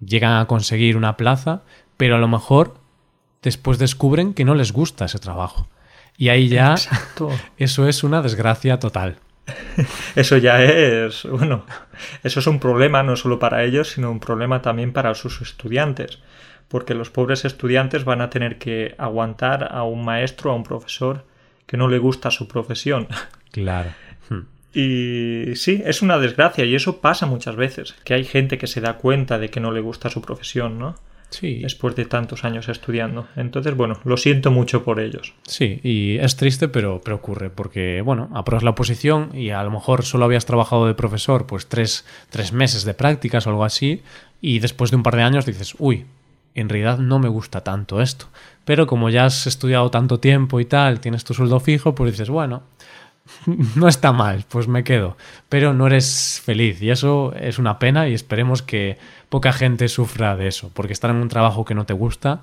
llegan 0.00 0.36
a 0.36 0.46
conseguir 0.46 0.96
una 0.96 1.16
plaza, 1.16 1.62
pero 1.96 2.16
a 2.16 2.18
lo 2.18 2.28
mejor 2.28 2.74
después 3.42 3.78
descubren 3.78 4.34
que 4.34 4.44
no 4.44 4.54
les 4.54 4.72
gusta 4.72 5.04
ese 5.04 5.18
trabajo. 5.18 5.68
Y 6.16 6.28
ahí 6.28 6.48
ya 6.48 6.74
eso 7.58 7.88
es 7.88 8.04
una 8.04 8.22
desgracia 8.22 8.78
total. 8.78 9.18
Eso 10.14 10.36
ya 10.36 10.62
es, 10.62 11.24
bueno, 11.24 11.66
eso 12.22 12.38
es 12.38 12.46
un 12.46 12.60
problema 12.60 13.02
no 13.02 13.16
solo 13.16 13.40
para 13.40 13.64
ellos, 13.64 13.90
sino 13.90 14.08
un 14.08 14.20
problema 14.20 14.62
también 14.62 14.92
para 14.92 15.14
sus 15.16 15.40
estudiantes, 15.40 16.20
porque 16.68 16.94
los 16.94 17.10
pobres 17.10 17.44
estudiantes 17.44 18.04
van 18.04 18.20
a 18.20 18.30
tener 18.30 18.58
que 18.58 18.94
aguantar 18.98 19.68
a 19.72 19.82
un 19.82 20.04
maestro, 20.04 20.52
a 20.52 20.54
un 20.54 20.62
profesor 20.62 21.24
que 21.72 21.78
no 21.78 21.88
le 21.88 21.98
gusta 21.98 22.30
su 22.30 22.46
profesión. 22.48 23.08
Claro. 23.50 23.94
Y 24.74 25.54
sí, 25.54 25.82
es 25.86 26.02
una 26.02 26.18
desgracia 26.18 26.66
y 26.66 26.74
eso 26.74 27.00
pasa 27.00 27.24
muchas 27.24 27.56
veces, 27.56 27.94
que 28.04 28.12
hay 28.12 28.24
gente 28.24 28.58
que 28.58 28.66
se 28.66 28.82
da 28.82 28.98
cuenta 28.98 29.38
de 29.38 29.48
que 29.48 29.58
no 29.58 29.72
le 29.72 29.80
gusta 29.80 30.10
su 30.10 30.20
profesión, 30.20 30.78
¿no? 30.78 30.96
Sí. 31.30 31.60
Después 31.62 31.96
de 31.96 32.04
tantos 32.04 32.44
años 32.44 32.68
estudiando. 32.68 33.26
Entonces, 33.36 33.74
bueno, 33.74 33.98
lo 34.04 34.18
siento 34.18 34.50
mucho 34.50 34.84
por 34.84 35.00
ellos. 35.00 35.32
Sí, 35.44 35.80
y 35.82 36.18
es 36.18 36.36
triste, 36.36 36.68
pero, 36.68 37.00
pero 37.02 37.16
ocurre, 37.16 37.48
porque, 37.48 38.02
bueno, 38.02 38.28
apruebas 38.34 38.64
la 38.64 38.70
oposición 38.70 39.30
y 39.34 39.48
a 39.48 39.62
lo 39.62 39.70
mejor 39.70 40.04
solo 40.04 40.26
habías 40.26 40.44
trabajado 40.44 40.86
de 40.86 40.92
profesor, 40.92 41.46
pues 41.46 41.68
tres, 41.68 42.04
tres 42.28 42.52
meses 42.52 42.84
de 42.84 42.92
prácticas 42.92 43.46
o 43.46 43.50
algo 43.50 43.64
así, 43.64 44.02
y 44.42 44.58
después 44.58 44.90
de 44.90 44.98
un 44.98 45.02
par 45.02 45.16
de 45.16 45.22
años 45.22 45.46
dices, 45.46 45.74
uy, 45.78 46.04
en 46.54 46.68
realidad 46.68 46.98
no 46.98 47.18
me 47.18 47.28
gusta 47.28 47.62
tanto 47.62 48.00
esto. 48.00 48.26
Pero 48.64 48.86
como 48.86 49.10
ya 49.10 49.24
has 49.24 49.46
estudiado 49.46 49.90
tanto 49.90 50.20
tiempo 50.20 50.60
y 50.60 50.64
tal, 50.64 51.00
tienes 51.00 51.24
tu 51.24 51.34
sueldo 51.34 51.58
fijo, 51.60 51.94
pues 51.94 52.12
dices, 52.12 52.30
bueno, 52.30 52.62
no 53.76 53.88
está 53.88 54.12
mal, 54.12 54.44
pues 54.48 54.68
me 54.68 54.84
quedo. 54.84 55.16
Pero 55.48 55.74
no 55.74 55.86
eres 55.86 56.40
feliz 56.44 56.80
y 56.82 56.90
eso 56.90 57.34
es 57.34 57.58
una 57.58 57.78
pena 57.78 58.08
y 58.08 58.14
esperemos 58.14 58.62
que 58.62 58.98
poca 59.28 59.52
gente 59.52 59.88
sufra 59.88 60.36
de 60.36 60.48
eso, 60.48 60.70
porque 60.74 60.92
estar 60.92 61.10
en 61.10 61.16
un 61.16 61.28
trabajo 61.28 61.64
que 61.64 61.74
no 61.74 61.86
te 61.86 61.94
gusta 61.94 62.42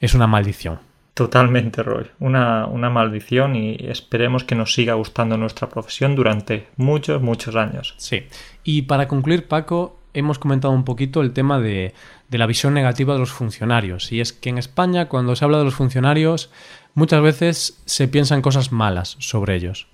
es 0.00 0.14
una 0.14 0.26
maldición. 0.26 0.78
Totalmente, 1.14 1.84
Roy. 1.84 2.06
Una, 2.18 2.66
una 2.66 2.90
maldición 2.90 3.54
y 3.54 3.76
esperemos 3.78 4.42
que 4.42 4.56
nos 4.56 4.74
siga 4.74 4.94
gustando 4.94 5.36
nuestra 5.36 5.68
profesión 5.68 6.16
durante 6.16 6.66
muchos, 6.76 7.22
muchos 7.22 7.54
años. 7.54 7.94
Sí. 7.98 8.24
Y 8.64 8.82
para 8.82 9.06
concluir, 9.06 9.46
Paco, 9.46 9.96
hemos 10.12 10.40
comentado 10.40 10.74
un 10.74 10.84
poquito 10.84 11.20
el 11.20 11.32
tema 11.32 11.60
de, 11.60 11.94
de 12.28 12.38
la 12.38 12.46
visión 12.46 12.74
negativa 12.74 13.14
de 13.14 13.20
los 13.20 13.30
funcionarios. 13.32 14.12
Y 14.12 14.20
es 14.20 14.32
que 14.32 14.50
en 14.50 14.58
España, 14.58 15.08
cuando 15.08 15.36
se 15.36 15.44
habla 15.44 15.58
de 15.58 15.64
los 15.64 15.74
funcionarios, 15.74 16.50
muchas 16.94 17.22
veces 17.22 17.80
se 17.84 18.08
piensan 18.08 18.42
cosas 18.42 18.72
malas 18.72 19.16
sobre 19.20 19.56
ellos. 19.56 19.86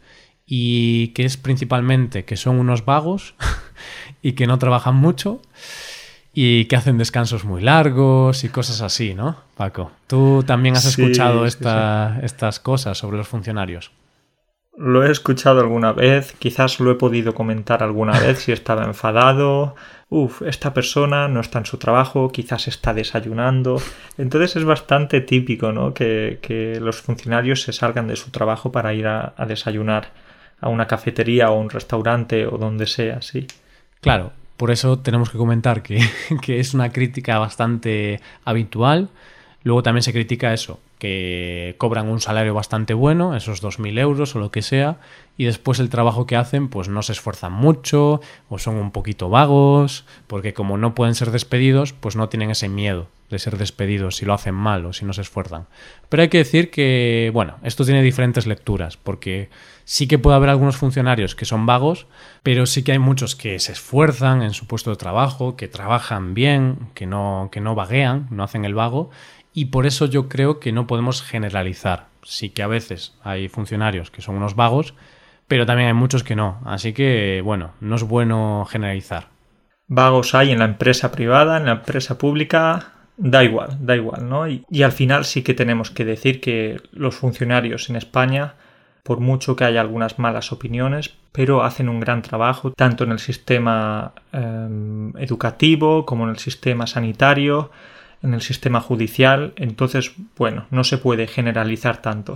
Y 0.46 1.08
que 1.08 1.24
es 1.24 1.36
principalmente 1.36 2.24
que 2.24 2.36
son 2.36 2.58
unos 2.58 2.84
vagos 2.84 3.34
y 4.22 4.32
que 4.32 4.46
no 4.46 4.58
trabajan 4.58 4.96
mucho 4.96 5.40
y 6.32 6.66
que 6.66 6.76
hacen 6.76 6.98
descansos 6.98 7.44
muy 7.44 7.60
largos 7.60 8.44
y 8.44 8.48
cosas 8.48 8.80
así, 8.82 9.14
¿no, 9.14 9.36
Paco? 9.56 9.90
Tú 10.06 10.44
también 10.46 10.76
has 10.76 10.84
Sí, 10.84 11.02
escuchado 11.02 11.48
sí, 11.48 11.58
estas 12.22 12.60
cosas 12.60 12.98
sobre 12.98 13.16
los 13.16 13.28
funcionarios. 13.28 13.90
Lo 14.80 15.04
he 15.04 15.10
escuchado 15.10 15.60
alguna 15.60 15.92
vez, 15.92 16.34
quizás 16.38 16.80
lo 16.80 16.90
he 16.90 16.94
podido 16.94 17.34
comentar 17.34 17.82
alguna 17.82 18.18
vez 18.18 18.38
si 18.38 18.52
estaba 18.52 18.86
enfadado. 18.86 19.74
Uf, 20.08 20.40
esta 20.40 20.72
persona 20.72 21.28
no 21.28 21.40
está 21.40 21.58
en 21.58 21.66
su 21.66 21.76
trabajo, 21.76 22.32
quizás 22.32 22.66
está 22.66 22.94
desayunando. 22.94 23.76
Entonces 24.16 24.56
es 24.56 24.64
bastante 24.64 25.20
típico, 25.20 25.70
¿no? 25.70 25.92
Que, 25.92 26.38
que 26.40 26.80
los 26.80 27.02
funcionarios 27.02 27.60
se 27.60 27.74
salgan 27.74 28.08
de 28.08 28.16
su 28.16 28.30
trabajo 28.30 28.72
para 28.72 28.94
ir 28.94 29.06
a, 29.06 29.34
a 29.36 29.44
desayunar 29.44 30.12
a 30.62 30.70
una 30.70 30.86
cafetería 30.86 31.50
o 31.50 31.60
un 31.60 31.68
restaurante 31.68 32.46
o 32.46 32.56
donde 32.56 32.86
sea, 32.86 33.20
sí. 33.20 33.46
Claro, 34.00 34.32
por 34.56 34.70
eso 34.70 34.98
tenemos 34.98 35.28
que 35.28 35.36
comentar 35.36 35.82
que, 35.82 36.00
que 36.40 36.58
es 36.58 36.72
una 36.72 36.90
crítica 36.90 37.38
bastante 37.38 38.18
habitual. 38.46 39.10
Luego 39.62 39.82
también 39.82 40.04
se 40.04 40.14
critica 40.14 40.54
eso, 40.54 40.80
que 41.00 41.74
cobran 41.78 42.08
un 42.08 42.20
salario 42.20 42.54
bastante 42.54 42.94
bueno, 42.94 43.34
esos 43.34 43.62
2.000 43.62 43.98
euros 43.98 44.36
o 44.36 44.38
lo 44.38 44.52
que 44.52 44.62
sea, 44.62 44.98
y 45.36 45.46
después 45.46 45.80
el 45.80 45.88
trabajo 45.88 46.26
que 46.26 46.36
hacen 46.36 46.68
pues 46.68 46.88
no 46.88 47.02
se 47.02 47.12
esfuerzan 47.12 47.52
mucho 47.52 48.20
o 48.48 48.58
son 48.58 48.76
un 48.76 48.92
poquito 48.92 49.30
vagos, 49.30 50.04
porque 50.28 50.52
como 50.52 50.76
no 50.76 50.94
pueden 50.94 51.16
ser 51.16 51.30
despedidos, 51.32 51.94
pues 51.94 52.14
no 52.14 52.28
tienen 52.28 52.50
ese 52.50 52.68
miedo 52.68 53.08
de 53.30 53.38
ser 53.38 53.56
despedidos 53.56 54.16
si 54.16 54.26
lo 54.26 54.34
hacen 54.34 54.54
mal 54.54 54.84
o 54.84 54.92
si 54.92 55.04
no 55.04 55.12
se 55.12 55.22
esfuerzan. 55.22 55.66
Pero 56.08 56.22
hay 56.22 56.28
que 56.28 56.38
decir 56.38 56.70
que, 56.70 57.30
bueno, 57.32 57.56
esto 57.62 57.84
tiene 57.84 58.02
diferentes 58.02 58.46
lecturas, 58.46 58.96
porque 58.96 59.48
sí 59.84 60.08
que 60.08 60.18
puede 60.18 60.36
haber 60.36 60.50
algunos 60.50 60.76
funcionarios 60.76 61.34
que 61.34 61.44
son 61.44 61.64
vagos, 61.64 62.06
pero 62.42 62.66
sí 62.66 62.82
que 62.82 62.92
hay 62.92 62.98
muchos 62.98 63.36
que 63.36 63.58
se 63.60 63.72
esfuerzan 63.72 64.42
en 64.42 64.52
su 64.52 64.66
puesto 64.66 64.90
de 64.90 64.96
trabajo, 64.96 65.56
que 65.56 65.68
trabajan 65.68 66.34
bien, 66.34 66.90
que 66.94 67.06
no, 67.06 67.48
que 67.52 67.60
no 67.60 67.74
vaguean, 67.74 68.26
no 68.30 68.42
hacen 68.42 68.64
el 68.64 68.74
vago, 68.74 69.10
y 69.52 69.66
por 69.66 69.86
eso 69.86 70.06
yo 70.06 70.28
creo 70.28 70.60
que 70.60 70.72
no 70.72 70.86
podemos 70.86 71.22
generalizar. 71.22 72.06
Sí 72.22 72.50
que 72.50 72.62
a 72.62 72.66
veces 72.66 73.14
hay 73.22 73.48
funcionarios 73.48 74.10
que 74.10 74.22
son 74.22 74.36
unos 74.36 74.54
vagos, 74.54 74.94
pero 75.48 75.66
también 75.66 75.88
hay 75.88 75.94
muchos 75.94 76.22
que 76.22 76.36
no. 76.36 76.60
Así 76.64 76.92
que, 76.92 77.42
bueno, 77.44 77.72
no 77.80 77.96
es 77.96 78.04
bueno 78.04 78.66
generalizar. 78.70 79.28
Vagos 79.88 80.34
hay 80.36 80.52
en 80.52 80.60
la 80.60 80.66
empresa 80.66 81.10
privada, 81.10 81.56
en 81.56 81.64
la 81.64 81.72
empresa 81.72 82.16
pública, 82.16 82.92
da 83.16 83.42
igual, 83.42 83.76
da 83.80 83.96
igual, 83.96 84.28
¿no? 84.28 84.46
Y, 84.46 84.64
al 84.82 84.92
final 84.92 85.24
sí 85.24 85.42
que 85.42 85.54
tenemos 85.54 85.90
que 85.90 86.04
decir 86.04 86.40
que 86.40 86.80
los 86.92 87.16
funcionarios 87.16 87.90
en 87.90 87.96
España, 87.96 88.54
por 89.02 89.18
mucho 89.18 89.56
que 89.56 89.64
haya 89.64 89.80
algunas 89.80 90.20
malas 90.20 90.52
opiniones, 90.52 91.16
pero 91.32 91.64
hacen 91.64 91.88
un 91.88 91.98
gran 91.98 92.22
trabajo 92.22 92.70
tanto 92.70 93.02
en 93.02 93.10
el 93.10 93.18
sistema 93.18 94.12
eh, 94.32 95.12
educativo 95.18 96.06
como 96.06 96.24
en 96.24 96.30
el 96.30 96.38
sistema 96.38 96.86
sanitario, 96.86 97.72
en 98.22 98.34
el 98.34 98.42
sistema 98.42 98.80
judicial. 98.80 99.52
Entonces, 99.56 100.12
bueno, 100.36 100.66
no 100.70 100.84
se 100.84 100.98
puede 100.98 101.26
generalizar 101.26 102.02
tanto. 102.02 102.34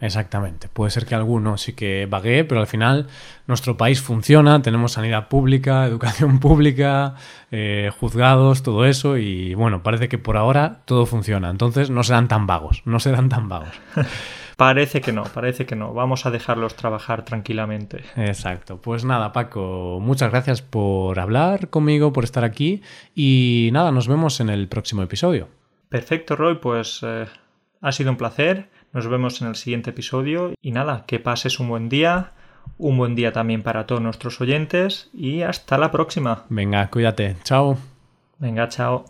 Exactamente. 0.00 0.68
Puede 0.68 0.90
ser 0.90 1.04
que 1.04 1.14
alguno 1.14 1.58
sí 1.58 1.74
que 1.74 2.06
vaguee, 2.08 2.44
pero 2.44 2.60
al 2.60 2.66
final 2.66 3.06
nuestro 3.46 3.76
país 3.76 4.00
funciona, 4.00 4.62
tenemos 4.62 4.92
sanidad 4.92 5.28
pública, 5.28 5.84
educación 5.86 6.40
pública, 6.40 7.16
eh, 7.50 7.90
juzgados, 8.00 8.62
todo 8.62 8.86
eso, 8.86 9.18
y 9.18 9.54
bueno, 9.54 9.82
parece 9.82 10.08
que 10.08 10.18
por 10.18 10.36
ahora 10.36 10.80
todo 10.86 11.04
funciona. 11.04 11.50
Entonces 11.50 11.90
no 11.90 12.02
serán 12.02 12.28
tan 12.28 12.46
vagos, 12.46 12.82
no 12.86 12.98
serán 12.98 13.28
tan 13.28 13.48
vagos. 13.48 13.78
Parece 14.60 15.00
que 15.00 15.10
no, 15.10 15.24
parece 15.24 15.64
que 15.64 15.74
no. 15.74 15.94
Vamos 15.94 16.26
a 16.26 16.30
dejarlos 16.30 16.76
trabajar 16.76 17.24
tranquilamente. 17.24 18.04
Exacto. 18.14 18.76
Pues 18.76 19.06
nada, 19.06 19.32
Paco, 19.32 20.00
muchas 20.02 20.30
gracias 20.30 20.60
por 20.60 21.18
hablar 21.18 21.70
conmigo, 21.70 22.12
por 22.12 22.24
estar 22.24 22.44
aquí, 22.44 22.82
y 23.14 23.70
nada, 23.72 23.90
nos 23.90 24.06
vemos 24.06 24.38
en 24.38 24.50
el 24.50 24.68
próximo 24.68 25.02
episodio. 25.02 25.48
Perfecto, 25.88 26.36
Roy, 26.36 26.56
pues 26.56 27.00
eh, 27.02 27.24
ha 27.80 27.92
sido 27.92 28.10
un 28.10 28.18
placer. 28.18 28.68
Nos 28.92 29.08
vemos 29.08 29.40
en 29.40 29.48
el 29.48 29.56
siguiente 29.56 29.90
episodio 29.90 30.52
y 30.60 30.72
nada, 30.72 31.04
que 31.06 31.20
pases 31.20 31.58
un 31.58 31.70
buen 31.70 31.88
día, 31.88 32.32
un 32.76 32.98
buen 32.98 33.14
día 33.14 33.32
también 33.32 33.62
para 33.62 33.86
todos 33.86 34.02
nuestros 34.02 34.42
oyentes 34.42 35.08
y 35.14 35.40
hasta 35.40 35.78
la 35.78 35.90
próxima. 35.90 36.44
Venga, 36.50 36.90
cuídate. 36.90 37.36
Chao. 37.44 37.78
Venga, 38.38 38.68
chao. 38.68 39.09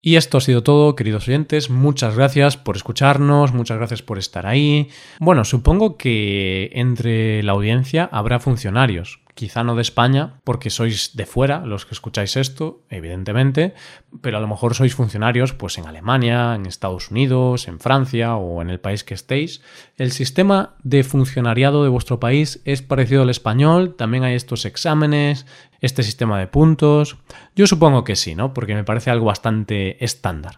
Y 0.00 0.14
esto 0.14 0.38
ha 0.38 0.40
sido 0.40 0.62
todo, 0.62 0.94
queridos 0.94 1.26
oyentes. 1.26 1.70
Muchas 1.70 2.14
gracias 2.14 2.56
por 2.56 2.76
escucharnos, 2.76 3.52
muchas 3.52 3.78
gracias 3.78 4.00
por 4.00 4.18
estar 4.18 4.46
ahí. 4.46 4.90
Bueno, 5.18 5.44
supongo 5.44 5.96
que 5.96 6.70
entre 6.74 7.42
la 7.42 7.52
audiencia 7.52 8.08
habrá 8.12 8.38
funcionarios. 8.38 9.20
Quizá 9.34 9.62
no 9.62 9.76
de 9.76 9.82
España, 9.82 10.40
porque 10.42 10.68
sois 10.68 11.16
de 11.16 11.24
fuera 11.24 11.64
los 11.64 11.86
que 11.86 11.94
escucháis 11.94 12.36
esto, 12.36 12.82
evidentemente, 12.90 13.72
pero 14.20 14.38
a 14.38 14.40
lo 14.40 14.48
mejor 14.48 14.74
sois 14.74 14.94
funcionarios 14.94 15.52
pues 15.52 15.78
en 15.78 15.86
Alemania, 15.86 16.56
en 16.56 16.66
Estados 16.66 17.12
Unidos, 17.12 17.68
en 17.68 17.78
Francia 17.78 18.34
o 18.34 18.62
en 18.62 18.70
el 18.70 18.80
país 18.80 19.04
que 19.04 19.14
estéis. 19.14 19.62
El 19.96 20.10
sistema 20.10 20.74
de 20.82 21.04
funcionariado 21.04 21.84
de 21.84 21.88
vuestro 21.88 22.18
país 22.18 22.60
es 22.64 22.82
parecido 22.82 23.22
al 23.22 23.30
español, 23.30 23.94
también 23.96 24.24
hay 24.24 24.34
estos 24.34 24.64
exámenes, 24.64 25.46
este 25.80 26.02
sistema 26.02 26.38
de 26.38 26.46
puntos. 26.46 27.16
Yo 27.54 27.66
supongo 27.66 28.04
que 28.04 28.16
sí, 28.16 28.34
¿no? 28.34 28.52
Porque 28.54 28.74
me 28.74 28.84
parece 28.84 29.10
algo 29.10 29.26
bastante 29.26 30.02
estándar. 30.04 30.56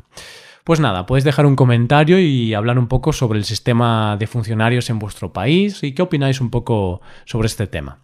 Pues 0.64 0.78
nada, 0.78 1.06
podéis 1.06 1.24
dejar 1.24 1.46
un 1.46 1.56
comentario 1.56 2.18
y 2.18 2.54
hablar 2.54 2.78
un 2.78 2.87
poco 2.87 3.12
sobre 3.12 3.38
el 3.38 3.44
sistema 3.44 4.16
de 4.18 4.26
funcionarios 4.26 4.90
en 4.90 4.98
vuestro 4.98 5.33
país 5.33 5.83
y 5.83 5.92
qué 5.92 6.02
opináis 6.02 6.40
un 6.40 6.50
poco 6.50 7.00
sobre 7.24 7.46
este 7.46 7.66
tema. 7.66 8.00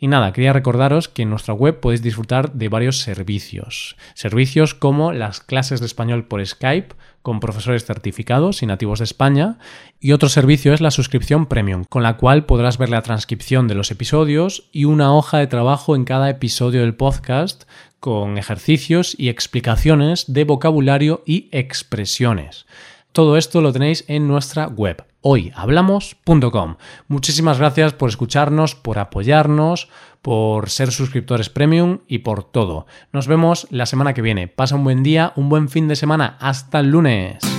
Y 0.00 0.06
nada, 0.06 0.32
quería 0.32 0.52
recordaros 0.52 1.08
que 1.08 1.22
en 1.22 1.30
nuestra 1.30 1.54
web 1.54 1.80
podéis 1.80 2.02
disfrutar 2.02 2.52
de 2.52 2.68
varios 2.68 3.00
servicios. 3.00 3.96
Servicios 4.14 4.74
como 4.74 5.12
las 5.12 5.40
clases 5.40 5.80
de 5.80 5.86
español 5.86 6.24
por 6.26 6.44
Skype 6.46 6.94
con 7.22 7.40
profesores 7.40 7.84
certificados 7.84 8.62
y 8.62 8.66
nativos 8.66 9.00
de 9.00 9.06
España. 9.06 9.58
Y 10.00 10.12
otro 10.12 10.28
servicio 10.28 10.72
es 10.72 10.80
la 10.80 10.92
suscripción 10.92 11.46
premium, 11.46 11.84
con 11.84 12.04
la 12.04 12.16
cual 12.16 12.46
podrás 12.46 12.78
ver 12.78 12.90
la 12.90 13.02
transcripción 13.02 13.66
de 13.66 13.74
los 13.74 13.90
episodios 13.90 14.68
y 14.72 14.84
una 14.84 15.12
hoja 15.12 15.38
de 15.38 15.48
trabajo 15.48 15.96
en 15.96 16.04
cada 16.04 16.30
episodio 16.30 16.82
del 16.82 16.94
podcast 16.94 17.64
con 18.00 18.38
ejercicios 18.38 19.16
y 19.18 19.28
explicaciones 19.28 20.32
de 20.32 20.44
vocabulario 20.44 21.22
y 21.26 21.48
expresiones. 21.50 22.66
Todo 23.12 23.36
esto 23.36 23.60
lo 23.60 23.72
tenéis 23.72 24.04
en 24.08 24.28
nuestra 24.28 24.66
web 24.68 25.04
hoyhablamos.com. 25.20 26.76
Muchísimas 27.08 27.58
gracias 27.58 27.92
por 27.92 28.08
escucharnos, 28.08 28.74
por 28.74 28.98
apoyarnos, 28.98 29.88
por 30.22 30.70
ser 30.70 30.92
suscriptores 30.92 31.48
premium 31.50 31.98
y 32.06 32.18
por 32.18 32.44
todo. 32.44 32.86
Nos 33.12 33.26
vemos 33.26 33.66
la 33.70 33.86
semana 33.86 34.14
que 34.14 34.22
viene. 34.22 34.48
Pasa 34.48 34.76
un 34.76 34.84
buen 34.84 35.02
día, 35.02 35.32
un 35.36 35.48
buen 35.48 35.68
fin 35.68 35.88
de 35.88 35.96
semana. 35.96 36.36
Hasta 36.40 36.80
el 36.80 36.90
lunes. 36.90 37.57